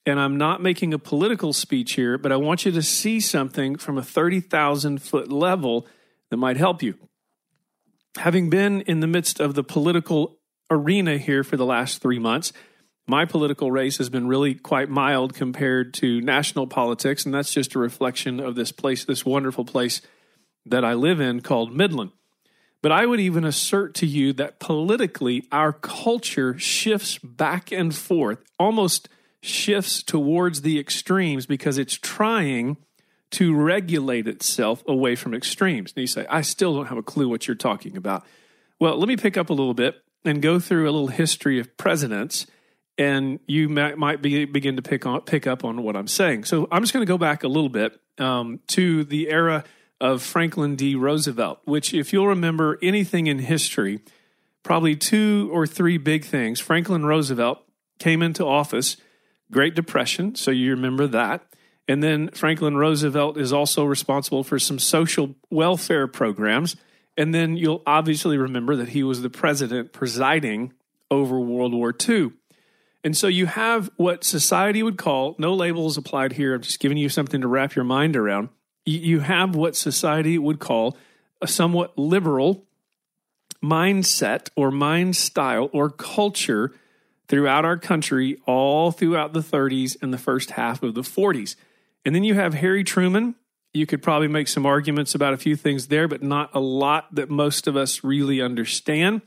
And 0.07 0.19
I'm 0.21 0.39
not 0.39 0.63
making 0.63 0.95
a 0.95 0.99
political 0.99 1.53
speech 1.53 1.95
here, 1.95 2.17
but 2.17 2.31
I 2.31 2.37
want 2.37 2.65
you 2.65 2.73
to 2.73 2.83
see 2.83 3.19
something 3.19 3.77
from 3.77 3.99
a 3.99 4.03
30,000 4.03 5.03
foot 5.03 5.31
level 5.31 5.87
that 6.31 6.37
might 6.37 6.57
help 6.57 6.83
you. 6.85 6.95
Having 8.17 8.49
been 8.49 8.81
in 8.83 9.01
the 9.01 9.07
midst 9.09 9.41
of 9.41 9.55
the 9.55 9.65
political 9.65 10.39
arena 10.71 11.19
here 11.19 11.43
for 11.43 11.57
the 11.57 11.67
last 11.67 12.01
three 12.01 12.19
months, 12.21 12.53
my 13.11 13.25
political 13.25 13.73
race 13.73 13.99
has 13.99 14.09
been 14.09 14.29
really 14.29 14.55
quite 14.55 14.89
mild 14.89 15.35
compared 15.35 15.93
to 15.95 16.21
national 16.21 16.69
politics. 16.69 17.25
And 17.27 17.35
that's 17.35 17.53
just 17.53 17.75
a 17.75 17.79
reflection 17.79 18.39
of 18.39 18.55
this 18.55 18.71
place, 18.71 19.05
this 19.05 19.27
wonderful 19.27 19.65
place 19.65 20.01
that 20.65 20.85
I 20.85 20.95
live 20.95 21.21
in 21.21 21.41
called 21.41 21.75
Midland. 21.75 22.13
But 22.83 22.93
I 22.93 23.05
would 23.05 23.21
even 23.21 23.45
assert 23.45 23.95
to 23.97 24.07
you 24.07 24.33
that 24.35 24.61
politically, 24.61 25.47
our 25.51 25.73
culture 25.73 26.57
shifts 26.59 27.19
back 27.19 27.73
and 27.73 27.95
forth, 27.95 28.39
almost 28.59 29.09
shifts 29.43 30.03
towards 30.03 30.63
the 30.63 30.79
extremes 30.79 31.47
because 31.47 31.79
it's 31.79 31.95
trying 31.95 32.77
to 33.33 33.55
regulate 33.55 34.29
itself 34.29 34.85
away 34.87 35.17
from 35.17 35.35
extremes. 35.35 35.93
And 35.95 36.01
you 36.01 36.07
say, 36.07 36.27
I 36.31 36.43
still 36.43 36.75
don't 36.75 36.87
have 36.87 36.99
a 36.99 37.03
clue 37.03 37.29
what 37.29 37.49
you're 37.49 37.55
talking 37.57 37.97
about. 37.97 38.25
Well, 38.79 38.97
let 38.97 39.09
me 39.09 39.17
pick 39.17 39.37
up 39.37 39.51
a 39.51 39.55
little 39.55 39.75
bit 39.75 39.97
and 40.25 40.41
go 40.41 40.61
through 40.61 40.85
a 40.85 40.93
little 40.93 41.09
history 41.09 41.59
of 41.59 41.77
presidents 41.77 42.47
and 43.01 43.41
you 43.47 43.71
might, 43.71 43.97
might 43.97 44.21
be, 44.21 44.45
begin 44.45 44.77
to 44.77 44.83
pick 44.83 45.07
on 45.07 45.23
pick 45.23 45.47
up 45.47 45.65
on 45.65 45.83
what 45.83 45.97
I'm 45.97 46.07
saying. 46.07 46.45
So 46.45 46.69
I'm 46.71 46.83
just 46.83 46.93
going 46.93 47.05
to 47.05 47.11
go 47.11 47.17
back 47.17 47.43
a 47.43 47.49
little 47.49 47.71
bit 47.71 47.99
um, 48.19 48.61
to 48.69 49.05
the 49.05 49.31
era 49.31 49.65
of 50.03 50.23
Franklin 50.23 50.77
D. 50.77 50.95
Roosevelt, 50.95 51.61
which, 51.65 51.95
if 51.95 52.13
you'll 52.13 52.29
remember 52.29 52.79
anything 52.83 53.27
in 53.27 53.39
history, 53.39 54.01
probably 54.63 54.97
two 54.97 55.49
or 55.51 55.67
three 55.67 55.97
big 55.97 56.27
things. 56.27 56.61
Franklin 56.61 57.07
Roosevelt 57.07 57.63
came 57.99 58.21
into 58.21 58.45
office, 58.45 58.99
Great 59.51 59.75
Depression, 59.75 60.35
so 60.35 60.51
you 60.51 60.71
remember 60.73 61.07
that. 61.07 61.43
And 61.89 62.03
then 62.03 62.29
Franklin 62.29 62.77
Roosevelt 62.77 63.39
is 63.39 63.51
also 63.51 63.85
responsible 63.85 64.45
for 64.45 64.59
some 64.59 64.79
social 64.79 65.35
welfare 65.49 66.07
programs. 66.07 66.77
And 67.17 67.35
then 67.35 67.57
you'll 67.57 67.83
obviously 67.87 68.37
remember 68.37 68.77
that 68.77 68.91
he 68.91 69.03
was 69.03 69.23
the 69.23 69.31
president 69.31 69.95
presiding 69.95 70.75
over 71.11 71.41
World 71.41 71.73
War 71.73 71.95
II. 72.09 72.33
And 73.03 73.17
so 73.17 73.29
you 73.29 73.47
have 73.47 73.91
what 73.97 74.25
society 74.25 74.83
would 74.83 74.99
call, 74.99 75.35
no 75.39 75.55
labels 75.55 75.97
applied 75.97 76.35
here, 76.35 76.55
I'm 76.55 76.63
just 76.63 76.81
giving 76.81 76.99
you 76.99 77.09
something 77.09 77.41
to 77.41 77.49
wrap 77.49 77.75
your 77.75 77.85
mind 77.85 78.17
around. 78.17 78.51
You 78.85 79.21
have 79.21 79.55
what 79.55 79.77
society 79.77 80.39
would 80.39 80.59
call 80.59 80.97
a 81.41 81.47
somewhat 81.47 81.97
liberal 81.97 82.67
mindset 83.63 84.49
or 84.57 84.71
mind 84.71 85.17
style 85.17 85.71
or 85.73 85.91
culture 85.91 86.73
throughout 87.29 87.65
our 87.65 87.77
country, 87.77 88.39
all 88.47 88.91
throughout 88.91 89.33
the 89.33 89.41
30s 89.41 89.97
and 90.03 90.13
the 90.13 90.19
first 90.19 90.53
half 90.53 90.83
of 90.83 90.95
the 90.95 91.03
40s. 91.03 91.57
And 92.05 92.15
then 92.15 92.25
you 92.25 92.35
have 92.35 92.55
Harry 92.55 92.83
Truman. 92.83 93.37
You 93.73 93.87
could 93.87 94.03
probably 94.03 94.29
make 94.29 94.49
some 94.49 94.67
arguments 94.67 95.15
about 95.15 95.33
a 95.33 95.37
few 95.37 95.55
things 95.55 95.87
there, 95.87 96.09
but 96.09 96.23
not 96.23 96.51
a 96.55 96.61
lot 96.61 97.15
that 97.15 97.31
most 97.31 97.67
of 97.67 97.77
us 97.77 98.03
really 98.03 98.43
understand. 98.43 99.23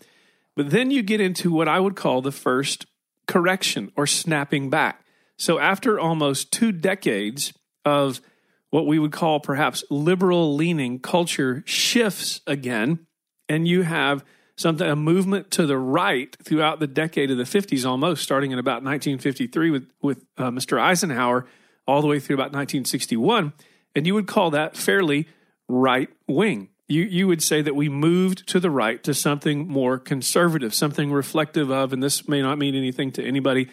But 0.56 0.70
then 0.70 0.92
you 0.92 1.02
get 1.02 1.22
into 1.22 1.52
what 1.52 1.68
I 1.68 1.80
would 1.80 1.96
call 1.96 2.22
the 2.22 2.32
first 2.32 2.86
correction 3.28 3.92
or 3.96 4.08
snapping 4.08 4.70
back. 4.70 5.04
So 5.38 5.60
after 5.60 6.00
almost 6.00 6.52
two 6.52 6.72
decades 6.72 7.54
of 7.86 8.22
what 8.70 8.88
we 8.88 8.98
would 9.00 9.12
call 9.12 9.40
perhaps 9.40 9.84
liberal 9.90 10.56
leaning 10.56 11.00
culture 11.00 11.64
shifts 11.66 12.42
again, 12.48 13.06
and 13.50 13.68
you 13.68 13.84
have 13.84 14.24
something 14.56 14.88
a 14.88 14.96
movement 14.96 15.52
to 15.52 15.66
the 15.66 15.78
right 15.78 16.36
throughout 16.44 16.80
the 16.80 16.88
decade 16.88 17.32
of 17.32 17.38
the 17.38 17.44
50s 17.44 17.86
almost 17.86 18.24
starting 18.24 18.52
in 18.52 18.60
about 18.60 18.84
1953 18.84 19.72
with 19.72 19.90
with 20.02 20.26
uh, 20.38 20.50
Mr. 20.52 20.80
Eisenhower 20.80 21.46
all 21.88 22.02
the 22.02 22.08
way 22.08 22.20
through 22.20 22.36
about 22.36 22.54
1961 22.54 23.54
and 23.96 24.08
you 24.08 24.14
would 24.14 24.28
call 24.28 24.52
that 24.52 24.78
fairly 24.78 25.28
right 25.68 26.10
wing 26.28 26.70
you 26.94 27.04
you 27.04 27.28
would 27.28 27.42
say 27.42 27.62
that 27.62 27.76
we 27.76 27.90
moved 27.90 28.48
to 28.48 28.60
the 28.60 28.70
right 28.70 29.04
to 29.04 29.14
something 29.14 29.68
more 29.68 29.98
conservative 29.98 30.74
something 30.74 31.12
reflective 31.12 31.70
of 31.70 31.92
and 31.94 32.02
this 32.02 32.28
may 32.28 32.42
not 32.42 32.58
mean 32.58 32.76
anything 32.76 33.12
to 33.12 33.24
anybody 33.26 33.68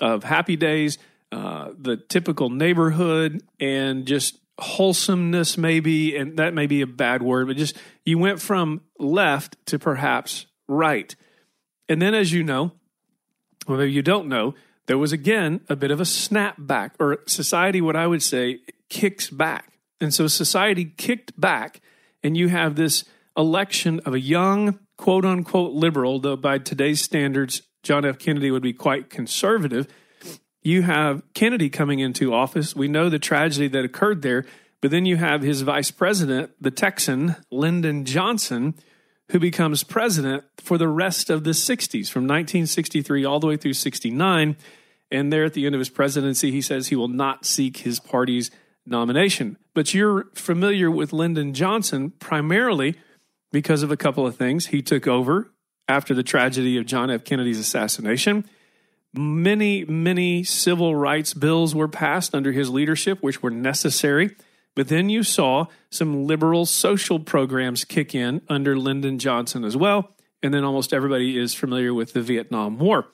of 0.00 0.24
happy 0.24 0.56
days 0.56 0.98
uh, 1.32 1.70
the 1.78 1.96
typical 1.96 2.50
neighborhood 2.50 3.42
and 3.58 4.06
just 4.06 4.38
wholesomeness 4.58 5.56
maybe 5.56 6.16
and 6.16 6.38
that 6.38 6.54
may 6.54 6.66
be 6.66 6.80
a 6.80 6.86
bad 6.86 7.22
word 7.22 7.46
but 7.46 7.56
just 7.56 7.76
you 8.04 8.18
went 8.18 8.40
from 8.40 8.80
left 8.98 9.56
to 9.66 9.78
perhaps 9.78 10.46
right. 10.68 11.16
And 11.88 12.00
then 12.00 12.14
as 12.14 12.32
you 12.32 12.44
know 12.44 12.72
well 13.66 13.78
maybe 13.78 13.92
you 13.92 14.02
don't 14.02 14.28
know 14.28 14.54
there 14.86 14.98
was 14.98 15.12
again 15.12 15.60
a 15.68 15.76
bit 15.76 15.90
of 15.90 16.00
a 16.00 16.04
snapback 16.04 16.90
or 16.98 17.18
society 17.26 17.80
what 17.80 17.96
i 17.96 18.06
would 18.06 18.22
say 18.22 18.60
kicks 18.90 19.30
back. 19.30 19.78
And 20.00 20.12
so 20.12 20.26
society 20.26 20.84
kicked 20.84 21.38
back 21.40 21.80
and 22.22 22.36
you 22.36 22.48
have 22.48 22.76
this 22.76 23.04
election 23.36 24.00
of 24.00 24.14
a 24.14 24.20
young 24.20 24.78
quote 24.96 25.24
unquote 25.24 25.72
liberal 25.72 26.18
though 26.18 26.36
by 26.36 26.58
today's 26.58 27.00
standards 27.00 27.62
john 27.82 28.04
f 28.04 28.18
kennedy 28.18 28.50
would 28.50 28.62
be 28.62 28.72
quite 28.72 29.08
conservative 29.08 29.86
you 30.62 30.82
have 30.82 31.22
Kennedy 31.34 31.70
coming 31.70 32.00
into 32.00 32.34
office. 32.34 32.76
We 32.76 32.88
know 32.88 33.08
the 33.08 33.18
tragedy 33.18 33.68
that 33.68 33.84
occurred 33.84 34.22
there, 34.22 34.44
but 34.80 34.90
then 34.90 35.06
you 35.06 35.16
have 35.16 35.42
his 35.42 35.62
vice 35.62 35.90
president, 35.90 36.52
the 36.60 36.70
Texan, 36.70 37.36
Lyndon 37.50 38.04
Johnson, 38.04 38.74
who 39.30 39.38
becomes 39.38 39.84
president 39.84 40.44
for 40.58 40.76
the 40.76 40.88
rest 40.88 41.30
of 41.30 41.44
the 41.44 41.50
60s, 41.50 42.10
from 42.10 42.24
1963 42.24 43.24
all 43.24 43.40
the 43.40 43.46
way 43.46 43.56
through 43.56 43.74
69. 43.74 44.56
And 45.10 45.32
there 45.32 45.44
at 45.44 45.54
the 45.54 45.66
end 45.66 45.74
of 45.74 45.78
his 45.78 45.88
presidency, 45.88 46.50
he 46.50 46.60
says 46.60 46.88
he 46.88 46.96
will 46.96 47.08
not 47.08 47.46
seek 47.46 47.78
his 47.78 47.98
party's 47.98 48.50
nomination. 48.90 49.56
But 49.74 49.94
you're 49.94 50.26
familiar 50.34 50.90
with 50.90 51.12
Lyndon 51.12 51.54
Johnson 51.54 52.10
primarily 52.18 52.96
because 53.52 53.82
of 53.82 53.90
a 53.90 53.96
couple 53.96 54.26
of 54.26 54.36
things. 54.36 54.66
He 54.66 54.82
took 54.82 55.06
over 55.06 55.50
after 55.88 56.14
the 56.14 56.22
tragedy 56.22 56.76
of 56.76 56.86
John 56.86 57.10
F. 57.10 57.24
Kennedy's 57.24 57.58
assassination. 57.58 58.44
Many, 59.12 59.84
many 59.84 60.44
civil 60.44 60.94
rights 60.94 61.34
bills 61.34 61.74
were 61.74 61.88
passed 61.88 62.34
under 62.34 62.52
his 62.52 62.70
leadership, 62.70 63.22
which 63.22 63.42
were 63.42 63.50
necessary. 63.50 64.36
But 64.76 64.88
then 64.88 65.08
you 65.08 65.24
saw 65.24 65.66
some 65.90 66.26
liberal 66.26 66.64
social 66.64 67.18
programs 67.18 67.84
kick 67.84 68.14
in 68.14 68.40
under 68.48 68.78
Lyndon 68.78 69.18
Johnson 69.18 69.64
as 69.64 69.76
well. 69.76 70.10
And 70.42 70.54
then 70.54 70.64
almost 70.64 70.92
everybody 70.92 71.36
is 71.36 71.54
familiar 71.54 71.92
with 71.92 72.12
the 72.12 72.22
Vietnam 72.22 72.78
War. 72.78 73.08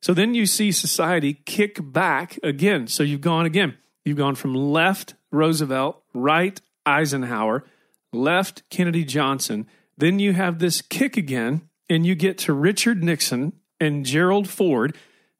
So 0.00 0.14
then 0.14 0.34
you 0.34 0.46
see 0.46 0.72
society 0.72 1.34
kick 1.34 1.78
back 1.80 2.38
again. 2.42 2.86
So 2.86 3.02
you've 3.02 3.20
gone 3.20 3.46
again. 3.46 3.76
You've 4.06 4.16
gone 4.16 4.36
from 4.36 4.54
left 4.54 5.16
Roosevelt, 5.30 6.02
right 6.14 6.58
Eisenhower, 6.86 7.64
left 8.10 8.62
Kennedy 8.70 9.04
Johnson. 9.04 9.66
Then 9.98 10.18
you 10.18 10.32
have 10.32 10.58
this 10.58 10.80
kick 10.80 11.18
again, 11.18 11.68
and 11.90 12.06
you 12.06 12.14
get 12.14 12.38
to 12.38 12.54
Richard 12.54 13.04
Nixon 13.04 13.52
and 13.78 14.06
Gerald 14.06 14.48
Ford 14.48 14.96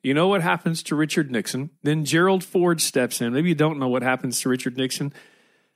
you 0.06 0.14
know 0.14 0.28
what 0.28 0.40
happens 0.40 0.85
to 0.85 0.94
Richard 0.94 1.32
Nixon. 1.32 1.70
Then 1.82 2.04
Gerald 2.04 2.44
Ford 2.44 2.80
steps 2.80 3.20
in. 3.20 3.32
Maybe 3.32 3.49
you 3.49 3.56
don't 3.56 3.80
know 3.80 3.88
what 3.88 4.04
happens 4.04 4.38
to 4.38 4.49
Richard 4.49 4.76
Nixon. 4.76 5.12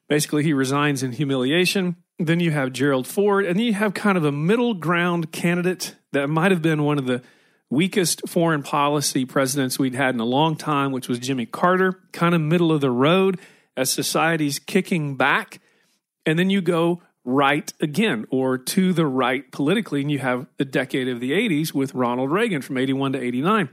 Basically, 0.09 0.45
he 0.45 0.53
resigns 0.53 1.03
in 1.03 1.11
humiliation. 1.11 1.97
Then 2.17 2.39
you 2.39 2.53
have 2.53 2.73
Gerald 2.73 3.09
Ford, 3.09 3.45
and 3.45 3.59
then 3.59 3.67
you 3.67 3.75
have 3.75 3.93
kind 3.93 4.17
of 4.17 4.25
a 4.25 4.31
middle 4.31 4.75
ground 4.75 5.33
candidate 5.33 5.97
that 6.13 6.29
might 6.29 6.53
have 6.53 6.63
been 6.63 6.85
one 6.85 6.97
of 6.97 7.07
the 7.07 7.23
weakest 7.71 8.29
foreign 8.29 8.63
policy 8.63 9.25
presidents 9.25 9.79
we'd 9.79 9.95
had 9.95 10.15
in 10.15 10.21
a 10.21 10.25
long 10.25 10.57
time, 10.57 10.93
which 10.93 11.09
was 11.09 11.19
Jimmy 11.21 11.47
Carter, 11.47 12.01
kind 12.13 12.35
of 12.35 12.41
middle 12.41 12.73
of 12.73 12.81
the 12.81 12.91
road 12.91 13.41
as 13.77 13.91
society's 13.91 14.59
kicking 14.59 15.17
back. 15.17 15.61
And 16.27 16.39
then 16.39 16.51
you 16.51 16.61
go 16.61 17.03
right 17.25 17.73
again 17.81 18.27
or 18.31 18.59
to 18.59 18.93
the 18.93 19.07
right 19.07 19.51
politically, 19.53 20.01
and 20.01 20.11
you 20.11 20.19
have 20.19 20.47
the 20.57 20.65
decade 20.65 21.09
of 21.09 21.21
the 21.21 21.33
80s 21.33 21.73
with 21.73 21.95
Ronald 21.95 22.31
Reagan 22.31 22.61
from 22.61 22.77
81 22.77 23.13
to 23.13 23.21
89. 23.21 23.69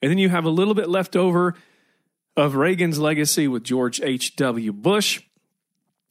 And 0.00 0.10
then 0.10 0.18
you 0.18 0.30
have 0.30 0.44
a 0.44 0.50
little 0.50 0.74
bit 0.74 0.88
left 0.88 1.14
over 1.14 1.54
of 2.36 2.56
Reagan's 2.56 2.98
legacy 2.98 3.46
with 3.46 3.62
George 3.62 4.00
H.W. 4.00 4.72
Bush, 4.72 5.20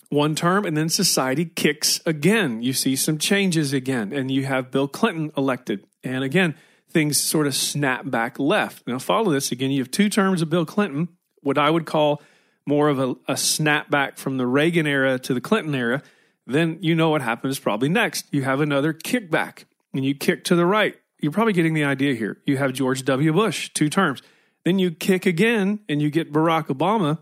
one 0.10 0.36
term, 0.36 0.66
and 0.66 0.78
then 0.78 0.90
society 0.90 1.46
kicks 1.46 2.00
again. 2.06 2.62
You 2.62 2.74
see 2.74 2.96
some 2.96 3.18
changes 3.18 3.74
again, 3.74 4.14
and 4.14 4.30
you 4.30 4.46
have 4.46 4.72
Bill 4.72 4.88
Clinton 4.88 5.32
elected. 5.36 5.86
And 6.04 6.24
again, 6.24 6.56
things 6.92 7.20
sort 7.20 7.48
of 7.48 7.56
snap 7.56 8.10
back 8.10 8.40
left. 8.40 8.88
Now, 8.88 9.00
follow 9.00 9.32
this 9.32 9.52
again. 9.52 9.72
You 9.72 9.82
have 9.82 9.92
two 9.92 10.10
terms 10.10 10.42
of 10.42 10.50
Bill 10.50 10.66
Clinton, 10.66 11.10
what 11.42 11.58
I 11.58 11.70
would 11.70 11.86
call 11.86 12.22
more 12.66 12.90
of 12.90 13.00
a, 13.00 13.10
a 13.28 13.34
snapback 13.34 14.18
from 14.18 14.38
the 14.38 14.46
Reagan 14.46 14.86
era 14.86 15.18
to 15.20 15.34
the 15.34 15.42
Clinton 15.42 15.74
era. 15.74 16.02
Then 16.46 16.78
you 16.82 16.96
know 16.96 17.10
what 17.10 17.22
happens 17.22 17.60
probably 17.60 17.90
next. 17.90 18.26
You 18.32 18.44
have 18.44 18.62
another 18.62 18.94
kickback, 18.94 19.66
and 19.94 20.06
you 20.06 20.14
kick 20.16 20.44
to 20.46 20.56
the 20.56 20.66
right 20.66 20.96
you're 21.22 21.32
probably 21.32 21.54
getting 21.54 21.74
the 21.74 21.84
idea 21.84 22.16
here. 22.16 22.42
You 22.46 22.58
have 22.58 22.74
George 22.74 23.06
W. 23.06 23.32
Bush, 23.32 23.70
two 23.74 23.90
terms. 23.90 24.22
Then 24.66 24.80
you 24.80 24.92
kick 24.92 25.26
again 25.26 25.80
and 25.88 26.02
you 26.02 26.10
get 26.10 26.34
Barack 26.34 26.68
Obama, 26.68 27.20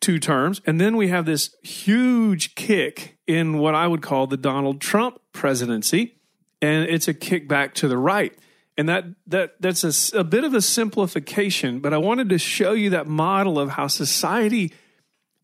two 0.00 0.18
terms. 0.18 0.60
And 0.66 0.80
then 0.80 0.96
we 0.96 1.08
have 1.08 1.26
this 1.26 1.54
huge 1.62 2.54
kick 2.54 3.18
in 3.26 3.58
what 3.58 3.74
I 3.74 3.86
would 3.86 4.02
call 4.02 4.26
the 4.26 4.36
Donald 4.36 4.80
Trump 4.80 5.20
presidency. 5.32 6.16
And 6.62 6.88
it's 6.88 7.06
a 7.06 7.14
kick 7.14 7.48
back 7.48 7.74
to 7.74 7.88
the 7.88 7.98
right. 7.98 8.36
And 8.78 8.88
that, 8.88 9.04
that 9.28 9.54
that's 9.60 10.12
a, 10.12 10.18
a 10.18 10.24
bit 10.24 10.44
of 10.44 10.52
a 10.52 10.60
simplification, 10.60 11.80
but 11.80 11.94
I 11.94 11.98
wanted 11.98 12.28
to 12.28 12.38
show 12.38 12.72
you 12.72 12.90
that 12.90 13.06
model 13.06 13.58
of 13.58 13.70
how 13.70 13.86
society 13.86 14.72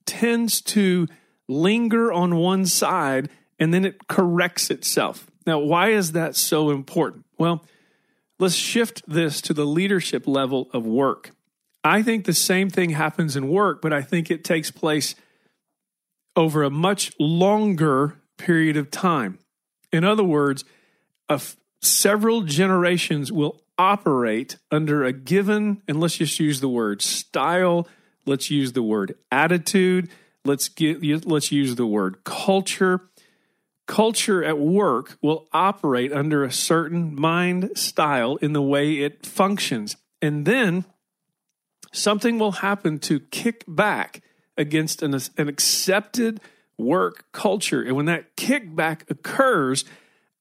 tends 0.04 0.60
to 0.60 1.06
linger 1.48 2.12
on 2.12 2.36
one 2.36 2.66
side 2.66 3.30
and 3.58 3.72
then 3.72 3.84
it 3.84 4.06
corrects 4.08 4.70
itself. 4.70 5.26
Now, 5.46 5.58
why 5.58 5.90
is 5.90 6.12
that 6.12 6.36
so 6.36 6.70
important? 6.70 7.24
Well, 7.38 7.64
let's 8.38 8.54
shift 8.54 9.02
this 9.06 9.40
to 9.42 9.54
the 9.54 9.64
leadership 9.64 10.26
level 10.26 10.68
of 10.72 10.84
work. 10.84 11.30
I 11.84 12.02
think 12.02 12.24
the 12.24 12.34
same 12.34 12.70
thing 12.70 12.90
happens 12.90 13.34
in 13.34 13.48
work, 13.48 13.82
but 13.82 13.92
I 13.92 14.02
think 14.02 14.30
it 14.30 14.44
takes 14.44 14.70
place 14.70 15.14
over 16.36 16.62
a 16.62 16.70
much 16.70 17.12
longer 17.18 18.20
period 18.36 18.76
of 18.76 18.90
time. 18.90 19.38
In 19.92 20.04
other 20.04 20.24
words, 20.24 20.64
several 21.82 22.42
generations 22.42 23.30
will 23.30 23.62
operate 23.78 24.56
under 24.70 25.04
a 25.04 25.12
given, 25.12 25.82
and 25.86 26.00
let's 26.00 26.16
just 26.16 26.38
use 26.40 26.60
the 26.60 26.68
word 26.68 27.02
style, 27.02 27.86
let's 28.24 28.50
use 28.50 28.72
the 28.72 28.82
word 28.82 29.16
attitude, 29.30 30.08
let's 30.44 30.68
get 30.68 31.02
let's 31.26 31.52
use 31.52 31.76
the 31.76 31.86
word 31.86 32.24
culture 32.24 33.02
culture 33.86 34.42
at 34.42 34.58
work 34.58 35.18
will 35.20 35.46
operate 35.52 36.12
under 36.12 36.44
a 36.44 36.52
certain 36.52 37.14
mind 37.14 37.70
style 37.74 38.36
in 38.36 38.52
the 38.52 38.62
way 38.62 39.00
it 39.00 39.26
functions. 39.26 39.96
And 40.20 40.46
then 40.46 40.84
something 41.92 42.38
will 42.38 42.52
happen 42.52 42.98
to 43.00 43.20
kick 43.20 43.64
back 43.66 44.22
against 44.56 45.02
an, 45.02 45.14
an 45.36 45.48
accepted 45.48 46.40
work 46.78 47.30
culture. 47.32 47.82
And 47.82 47.96
when 47.96 48.06
that 48.06 48.36
kickback 48.36 49.10
occurs, 49.10 49.84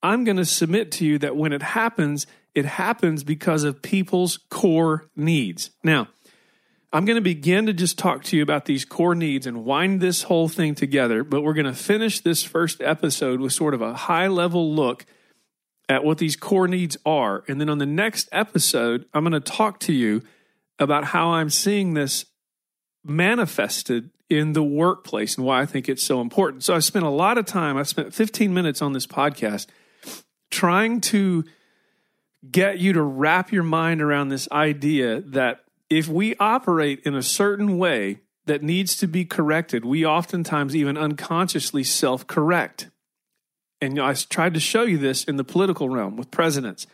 I'm 0.03 0.23
going 0.23 0.37
to 0.37 0.45
submit 0.45 0.91
to 0.93 1.05
you 1.05 1.17
that 1.19 1.35
when 1.35 1.53
it 1.53 1.61
happens, 1.61 2.25
it 2.55 2.65
happens 2.65 3.23
because 3.23 3.63
of 3.63 3.81
people's 3.81 4.37
core 4.49 5.07
needs. 5.15 5.71
Now, 5.83 6.07
I'm 6.93 7.05
going 7.05 7.15
to 7.15 7.21
begin 7.21 7.67
to 7.67 7.73
just 7.73 7.97
talk 7.97 8.23
to 8.25 8.37
you 8.37 8.43
about 8.43 8.65
these 8.65 8.83
core 8.83 9.15
needs 9.15 9.47
and 9.47 9.63
wind 9.63 10.01
this 10.01 10.23
whole 10.23 10.49
thing 10.49 10.75
together, 10.75 11.23
but 11.23 11.41
we're 11.41 11.53
going 11.53 11.65
to 11.65 11.73
finish 11.73 12.19
this 12.19 12.43
first 12.43 12.81
episode 12.81 13.39
with 13.39 13.53
sort 13.53 13.73
of 13.73 13.81
a 13.81 13.93
high 13.93 14.27
level 14.27 14.73
look 14.73 15.05
at 15.87 16.03
what 16.03 16.17
these 16.17 16.35
core 16.35 16.67
needs 16.67 16.97
are. 17.05 17.43
And 17.47 17.61
then 17.61 17.69
on 17.69 17.77
the 17.77 17.85
next 17.85 18.27
episode, 18.31 19.05
I'm 19.13 19.23
going 19.23 19.33
to 19.33 19.39
talk 19.39 19.79
to 19.81 19.93
you 19.93 20.21
about 20.79 21.05
how 21.05 21.31
I'm 21.31 21.49
seeing 21.49 21.93
this 21.93 22.25
manifested 23.05 24.09
in 24.29 24.53
the 24.53 24.63
workplace 24.63 25.37
and 25.37 25.45
why 25.45 25.61
I 25.61 25.65
think 25.65 25.87
it's 25.87 26.03
so 26.03 26.21
important. 26.21 26.63
So 26.63 26.73
I 26.73 26.79
spent 26.79 27.05
a 27.05 27.09
lot 27.09 27.37
of 27.37 27.45
time, 27.45 27.77
I 27.77 27.83
spent 27.83 28.13
15 28.13 28.53
minutes 28.53 28.81
on 28.81 28.93
this 28.93 29.07
podcast 29.07 29.67
trying 30.51 31.01
to 31.01 31.43
get 32.49 32.79
you 32.79 32.93
to 32.93 33.01
wrap 33.01 33.51
your 33.51 33.63
mind 33.63 34.01
around 34.01 34.29
this 34.29 34.47
idea 34.51 35.21
that 35.21 35.63
if 35.89 36.07
we 36.07 36.35
operate 36.37 37.01
in 37.05 37.15
a 37.15 37.23
certain 37.23 37.77
way 37.77 38.21
that 38.45 38.63
needs 38.63 38.95
to 38.97 39.07
be 39.07 39.25
corrected, 39.25 39.85
we 39.85 40.05
oftentimes 40.05 40.75
even 40.75 40.97
unconsciously 40.97 41.83
self 41.83 42.25
correct. 42.27 42.89
And 43.79 43.99
I 43.99 44.13
tried 44.13 44.53
to 44.53 44.59
show 44.59 44.83
you 44.83 44.97
this 44.97 45.23
in 45.23 45.37
the 45.37 45.43
political 45.43 45.89
realm 45.89 46.15
with 46.15 46.31
presidents. 46.31 46.87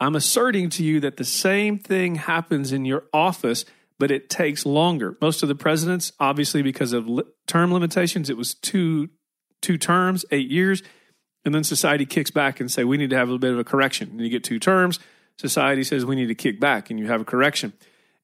I'm 0.00 0.14
asserting 0.14 0.70
to 0.70 0.84
you 0.84 1.00
that 1.00 1.16
the 1.16 1.24
same 1.24 1.78
thing 1.78 2.16
happens 2.16 2.72
in 2.72 2.84
your 2.84 3.04
office, 3.12 3.64
but 3.98 4.10
it 4.10 4.30
takes 4.30 4.64
longer. 4.64 5.16
Most 5.20 5.42
of 5.42 5.48
the 5.48 5.54
presidents, 5.54 6.12
obviously, 6.20 6.62
because 6.62 6.92
of 6.92 7.08
term 7.46 7.72
limitations, 7.72 8.30
it 8.30 8.36
was 8.36 8.54
two 8.54 9.08
two 9.60 9.76
terms, 9.76 10.24
eight 10.30 10.48
years, 10.48 10.82
and 11.48 11.54
then 11.54 11.64
society 11.64 12.04
kicks 12.04 12.30
back 12.30 12.60
and 12.60 12.70
say 12.70 12.84
we 12.84 12.98
need 12.98 13.08
to 13.08 13.16
have 13.16 13.30
a 13.30 13.38
bit 13.38 13.54
of 13.54 13.58
a 13.58 13.64
correction. 13.64 14.10
And 14.10 14.20
you 14.20 14.28
get 14.28 14.44
two 14.44 14.58
terms. 14.58 15.00
Society 15.38 15.82
says 15.82 16.04
we 16.04 16.14
need 16.14 16.26
to 16.26 16.34
kick 16.34 16.60
back, 16.60 16.90
and 16.90 17.00
you 17.00 17.06
have 17.06 17.22
a 17.22 17.24
correction. 17.24 17.72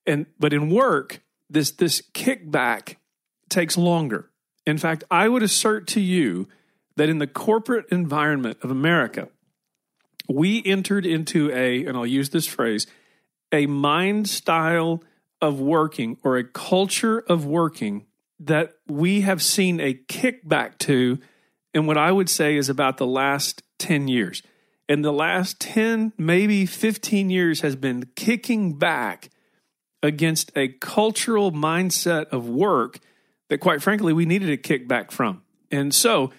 And 0.05 0.27
but 0.37 0.53
in 0.53 0.69
work, 0.69 1.21
this 1.49 1.71
this 1.71 2.03
kickback 2.13 2.97
takes 3.49 3.79
longer. 3.79 4.29
In 4.67 4.77
fact, 4.77 5.05
I 5.09 5.27
would 5.27 5.41
assert 5.41 5.87
to 5.87 6.01
you 6.01 6.47
that 6.97 7.09
in 7.09 7.17
the 7.17 7.25
corporate 7.25 7.87
environment 7.91 8.59
of 8.61 8.69
America, 8.69 9.29
we 10.29 10.61
entered 10.63 11.07
into 11.07 11.49
a, 11.51 11.83
and 11.83 11.97
I'll 11.97 12.05
use 12.05 12.29
this 12.29 12.45
phrase, 12.45 12.85
a 13.51 13.65
mind 13.65 14.29
style 14.29 15.01
of 15.41 15.59
working 15.59 16.19
or 16.23 16.37
a 16.37 16.43
culture 16.43 17.21
of 17.21 17.43
working 17.43 18.05
that 18.39 18.73
we 18.87 19.21
have 19.21 19.41
seen 19.41 19.79
a 19.79 19.95
kickback 19.95 20.77
to 20.77 21.17
in 21.75 21.85
what 21.85 21.97
I 21.97 22.11
would 22.11 22.29
say 22.29 22.55
is 22.55 22.69
about 22.69 22.97
the 22.97 23.05
last 23.05 23.61
10 23.79 24.07
years. 24.07 24.41
And 24.87 25.03
the 25.03 25.11
last 25.11 25.59
10, 25.59 26.13
maybe 26.17 26.65
15 26.65 27.29
years 27.29 27.61
has 27.61 27.75
been 27.75 28.05
kicking 28.15 28.73
back 28.73 29.29
against 30.01 30.51
a 30.55 30.69
cultural 30.69 31.51
mindset 31.51 32.27
of 32.27 32.47
work 32.47 32.99
that, 33.49 33.57
quite 33.57 33.81
frankly, 33.81 34.13
we 34.13 34.25
needed 34.25 34.49
a 34.49 34.57
kickback 34.57 35.11
from. 35.11 35.41
And 35.69 35.93
so 35.93 36.31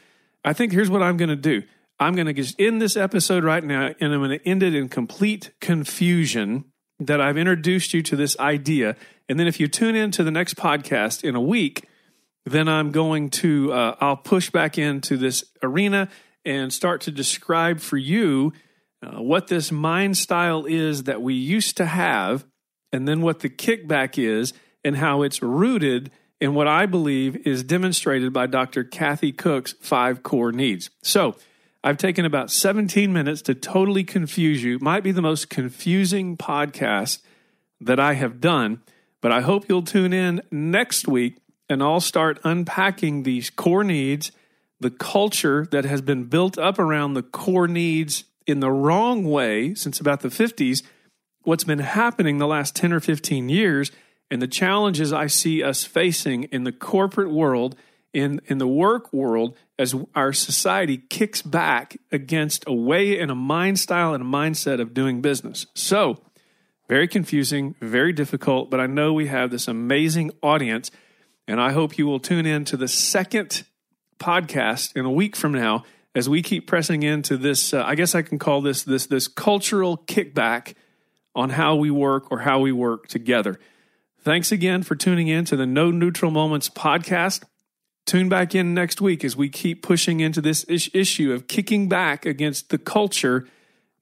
I 0.43 0.55
think 0.55 0.73
here's 0.73 0.89
what 0.89 1.03
I'm 1.03 1.19
going 1.19 1.29
to 1.29 1.37
do 1.37 1.63
I'm 2.01 2.15
going 2.15 2.27
to 2.27 2.33
just 2.33 2.59
end 2.59 2.81
this 2.81 2.97
episode 2.97 3.45
right 3.45 3.63
now, 3.63 3.95
and 4.01 4.15
I'm 4.15 4.21
going 4.21 4.39
to 4.39 4.49
end 4.49 4.63
it 4.63 4.75
in 4.75 4.89
complete 4.89 5.51
confusion 5.61 6.65
that 6.99 7.21
I've 7.21 7.37
introduced 7.37 7.93
you 7.93 8.03
to 8.03 8.17
this 8.17 8.39
idea. 8.39 8.97
And 9.29 9.39
then 9.39 9.47
if 9.47 9.61
you 9.61 9.69
tune 9.69 9.97
in 9.97 10.13
to 10.13 10.25
the 10.25 10.31
next 10.31 10.57
podcast 10.57 11.25
in 11.25 11.35
a 11.35 11.41
week, 11.41 11.87
then 12.47 12.69
I'm 12.69 12.93
going 12.93 13.31
to, 13.31 13.73
uh, 13.73 13.97
I'll 14.01 14.17
push 14.17 14.51
back 14.51 14.79
into 14.79 15.17
this 15.17 15.45
arena 15.63 16.09
and 16.45 16.73
start 16.73 17.01
to 17.03 17.11
describe 17.11 17.81
for 17.81 17.97
you 17.97 18.53
uh, 19.03 19.21
what 19.21 19.49
this 19.49 19.73
mind 19.73 20.17
style 20.17 20.65
is 20.65 21.03
that 21.05 21.21
we 21.21 21.35
used 21.35 21.77
to 21.79 21.87
have 21.87 22.47
and 22.93 23.07
then 23.07 23.21
what 23.21 23.41
the 23.41 23.51
kickback 23.51 24.17
is 24.17 24.53
and 24.85 24.97
how 24.97 25.23
it's 25.23 25.43
rooted 25.43 26.11
in 26.41 26.55
what 26.55 26.69
I 26.69 26.87
believe 26.87 27.37
is 27.47 27.65
demonstrated 27.65 28.33
by 28.33 28.47
Dr. 28.47 28.85
Kathy 28.85 29.33
Koch's 29.33 29.75
five 29.81 30.23
core 30.23 30.53
needs. 30.53 30.89
So, 31.03 31.37
I've 31.83 31.99
taken 31.99 32.25
about 32.25 32.51
17 32.51 33.13
minutes 33.13 33.43
to 33.43 33.55
totally 33.55 34.03
confuse 34.03 34.65
you. 34.65 34.81
Might 34.81 35.05
be 35.05 35.13
the 35.13 35.23
most 35.23 35.49
confusing 35.49 36.37
podcast 36.37 37.23
that 37.81 38.01
I 38.01 38.15
have 38.15 38.41
done, 38.41 38.83
but 39.21 39.31
I 39.31 39.41
hope 39.41 39.69
you'll 39.69 39.83
tune 39.83 40.13
in 40.13 40.43
next 40.51 41.07
week 41.07 41.39
and 41.69 41.83
I'll 41.83 42.01
start 42.01 42.39
unpacking 42.45 43.23
these 43.23 43.51
core 43.51 43.85
needs, 43.85 44.33
the 44.81 44.91
culture 44.91 45.67
that 45.71 45.85
has 45.85 46.01
been 46.01 46.25
built 46.25 46.59
up 46.59 46.79
around 46.79 47.15
the 47.15 47.23
core 47.23 47.69
needs 47.69 48.25
in 48.47 48.61
the 48.61 48.71
wrong 48.71 49.25
way 49.25 49.75
since 49.75 49.99
about 50.01 50.21
the 50.21 50.29
50s 50.29 50.83
what's 51.47 51.65
been 51.65 51.79
happening 51.79 52.39
the 52.39 52.47
last 52.47 52.75
10 52.75 52.93
or 52.93 52.99
15 52.99 53.49
years 53.49 53.93
and 54.31 54.43
the 54.43 54.49
challenges 54.49 55.13
I 55.13 55.29
see 55.29 55.63
us 55.63 55.85
facing 55.85 56.45
in 56.45 56.65
the 56.65 56.73
corporate 56.73 57.31
world, 57.31 57.77
in, 58.13 58.41
in 58.47 58.59
the 58.59 58.67
work 58.67 59.13
world, 59.13 59.57
as 59.79 59.95
our 60.17 60.33
society 60.33 60.99
kicks 60.99 61.43
back 61.43 61.99
against 62.11 62.65
a 62.67 62.73
way 62.73 63.21
and 63.21 63.31
a 63.31 63.37
mind 63.37 63.79
style 63.79 64.13
and 64.13 64.23
a 64.23 64.27
mindset 64.27 64.81
of 64.81 64.93
doing 64.93 65.21
business. 65.21 65.67
So, 65.75 66.21
very 66.89 67.07
confusing, 67.07 67.77
very 67.81 68.13
difficult, 68.13 68.69
but 68.69 68.81
I 68.81 68.87
know 68.87 69.13
we 69.13 69.29
have 69.29 69.51
this 69.53 69.69
amazing 69.69 70.33
audience, 70.43 70.91
and 71.47 71.61
I 71.61 71.73
hope 71.73 71.99
you 71.99 72.07
will 72.07 72.21
tune 72.21 72.47
in 72.47 72.65
to 72.67 72.77
the 72.77 72.89
second 72.89 73.65
podcast 74.19 74.97
in 74.97 75.05
a 75.05 75.11
week 75.11 75.37
from 75.37 75.53
now 75.53 75.85
as 76.15 76.29
we 76.29 76.43
keep 76.43 76.67
pressing 76.67 77.03
into 77.03 77.37
this. 77.37 77.73
Uh, 77.75 77.85
I 77.85 77.95
guess 77.95 78.15
I 78.15 78.23
can 78.23 78.39
call 78.39 78.61
this 78.63 78.83
this 78.83 79.07
this 79.07 79.29
cultural 79.29 79.99
kickback 79.99 80.75
on 81.35 81.51
how 81.51 81.77
we 81.77 81.91
work 81.91 82.33
or 82.33 82.41
how 82.41 82.61
we 82.61 82.73
work 82.73 83.07
together. 83.07 83.61
Thanks 84.21 84.51
again 84.51 84.83
for 84.83 84.97
tuning 84.97 85.29
in 85.29 85.45
to 85.45 85.57
the 85.57 85.67
No 85.67 85.91
Neutral 85.91 86.31
Moments 86.31 86.69
podcast. 86.69 87.45
Tune 88.07 88.29
back 88.29 88.55
in 88.55 88.73
next 88.73 89.01
week 89.01 89.25
as 89.25 89.37
we 89.37 89.49
keep 89.49 89.83
pushing 89.83 90.21
into 90.21 90.41
this 90.41 90.65
issue 90.69 91.33
of 91.33 91.49
kicking 91.49 91.89
back 91.89 92.25
against 92.25 92.71
the 92.71 92.79
culture 92.79 93.47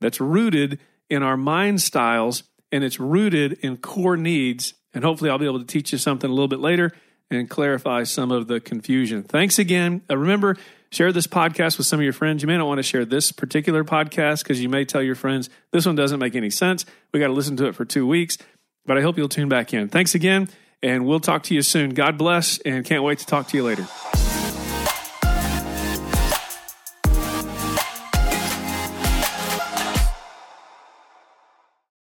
that's 0.00 0.20
rooted 0.20 0.78
in 1.10 1.22
our 1.22 1.36
mind 1.36 1.80
styles 1.80 2.44
and 2.70 2.84
it's 2.84 3.00
rooted 3.00 3.54
in 3.60 3.76
core 3.76 4.16
needs. 4.16 4.74
And 4.94 5.04
hopefully, 5.04 5.30
I'll 5.30 5.38
be 5.38 5.46
able 5.46 5.58
to 5.58 5.66
teach 5.66 5.92
you 5.92 5.98
something 5.98 6.30
a 6.30 6.32
little 6.32 6.48
bit 6.48 6.60
later 6.60 6.92
and 7.30 7.48
clarify 7.48 8.04
some 8.04 8.30
of 8.30 8.46
the 8.46 8.60
confusion. 8.60 9.22
Thanks 9.22 9.58
again. 9.58 10.02
Uh, 10.10 10.16
remember, 10.16 10.56
Share 10.94 11.10
this 11.10 11.26
podcast 11.26 11.76
with 11.76 11.88
some 11.88 11.98
of 11.98 12.04
your 12.04 12.12
friends. 12.12 12.40
You 12.40 12.46
may 12.46 12.56
not 12.56 12.68
want 12.68 12.78
to 12.78 12.84
share 12.84 13.04
this 13.04 13.32
particular 13.32 13.82
podcast 13.82 14.44
because 14.44 14.62
you 14.62 14.68
may 14.68 14.84
tell 14.84 15.02
your 15.02 15.16
friends 15.16 15.50
this 15.72 15.86
one 15.86 15.96
doesn't 15.96 16.20
make 16.20 16.36
any 16.36 16.50
sense. 16.50 16.86
We 17.12 17.18
got 17.18 17.26
to 17.26 17.32
listen 17.32 17.56
to 17.56 17.66
it 17.66 17.74
for 17.74 17.84
two 17.84 18.06
weeks, 18.06 18.38
but 18.86 18.96
I 18.96 19.00
hope 19.00 19.18
you'll 19.18 19.28
tune 19.28 19.48
back 19.48 19.74
in. 19.74 19.88
Thanks 19.88 20.14
again, 20.14 20.48
and 20.84 21.04
we'll 21.04 21.18
talk 21.18 21.42
to 21.44 21.54
you 21.54 21.62
soon. 21.62 21.94
God 21.94 22.16
bless, 22.16 22.58
and 22.58 22.84
can't 22.84 23.02
wait 23.02 23.18
to 23.18 23.26
talk 23.26 23.48
to 23.48 23.56
you 23.56 23.64
later. 23.64 23.88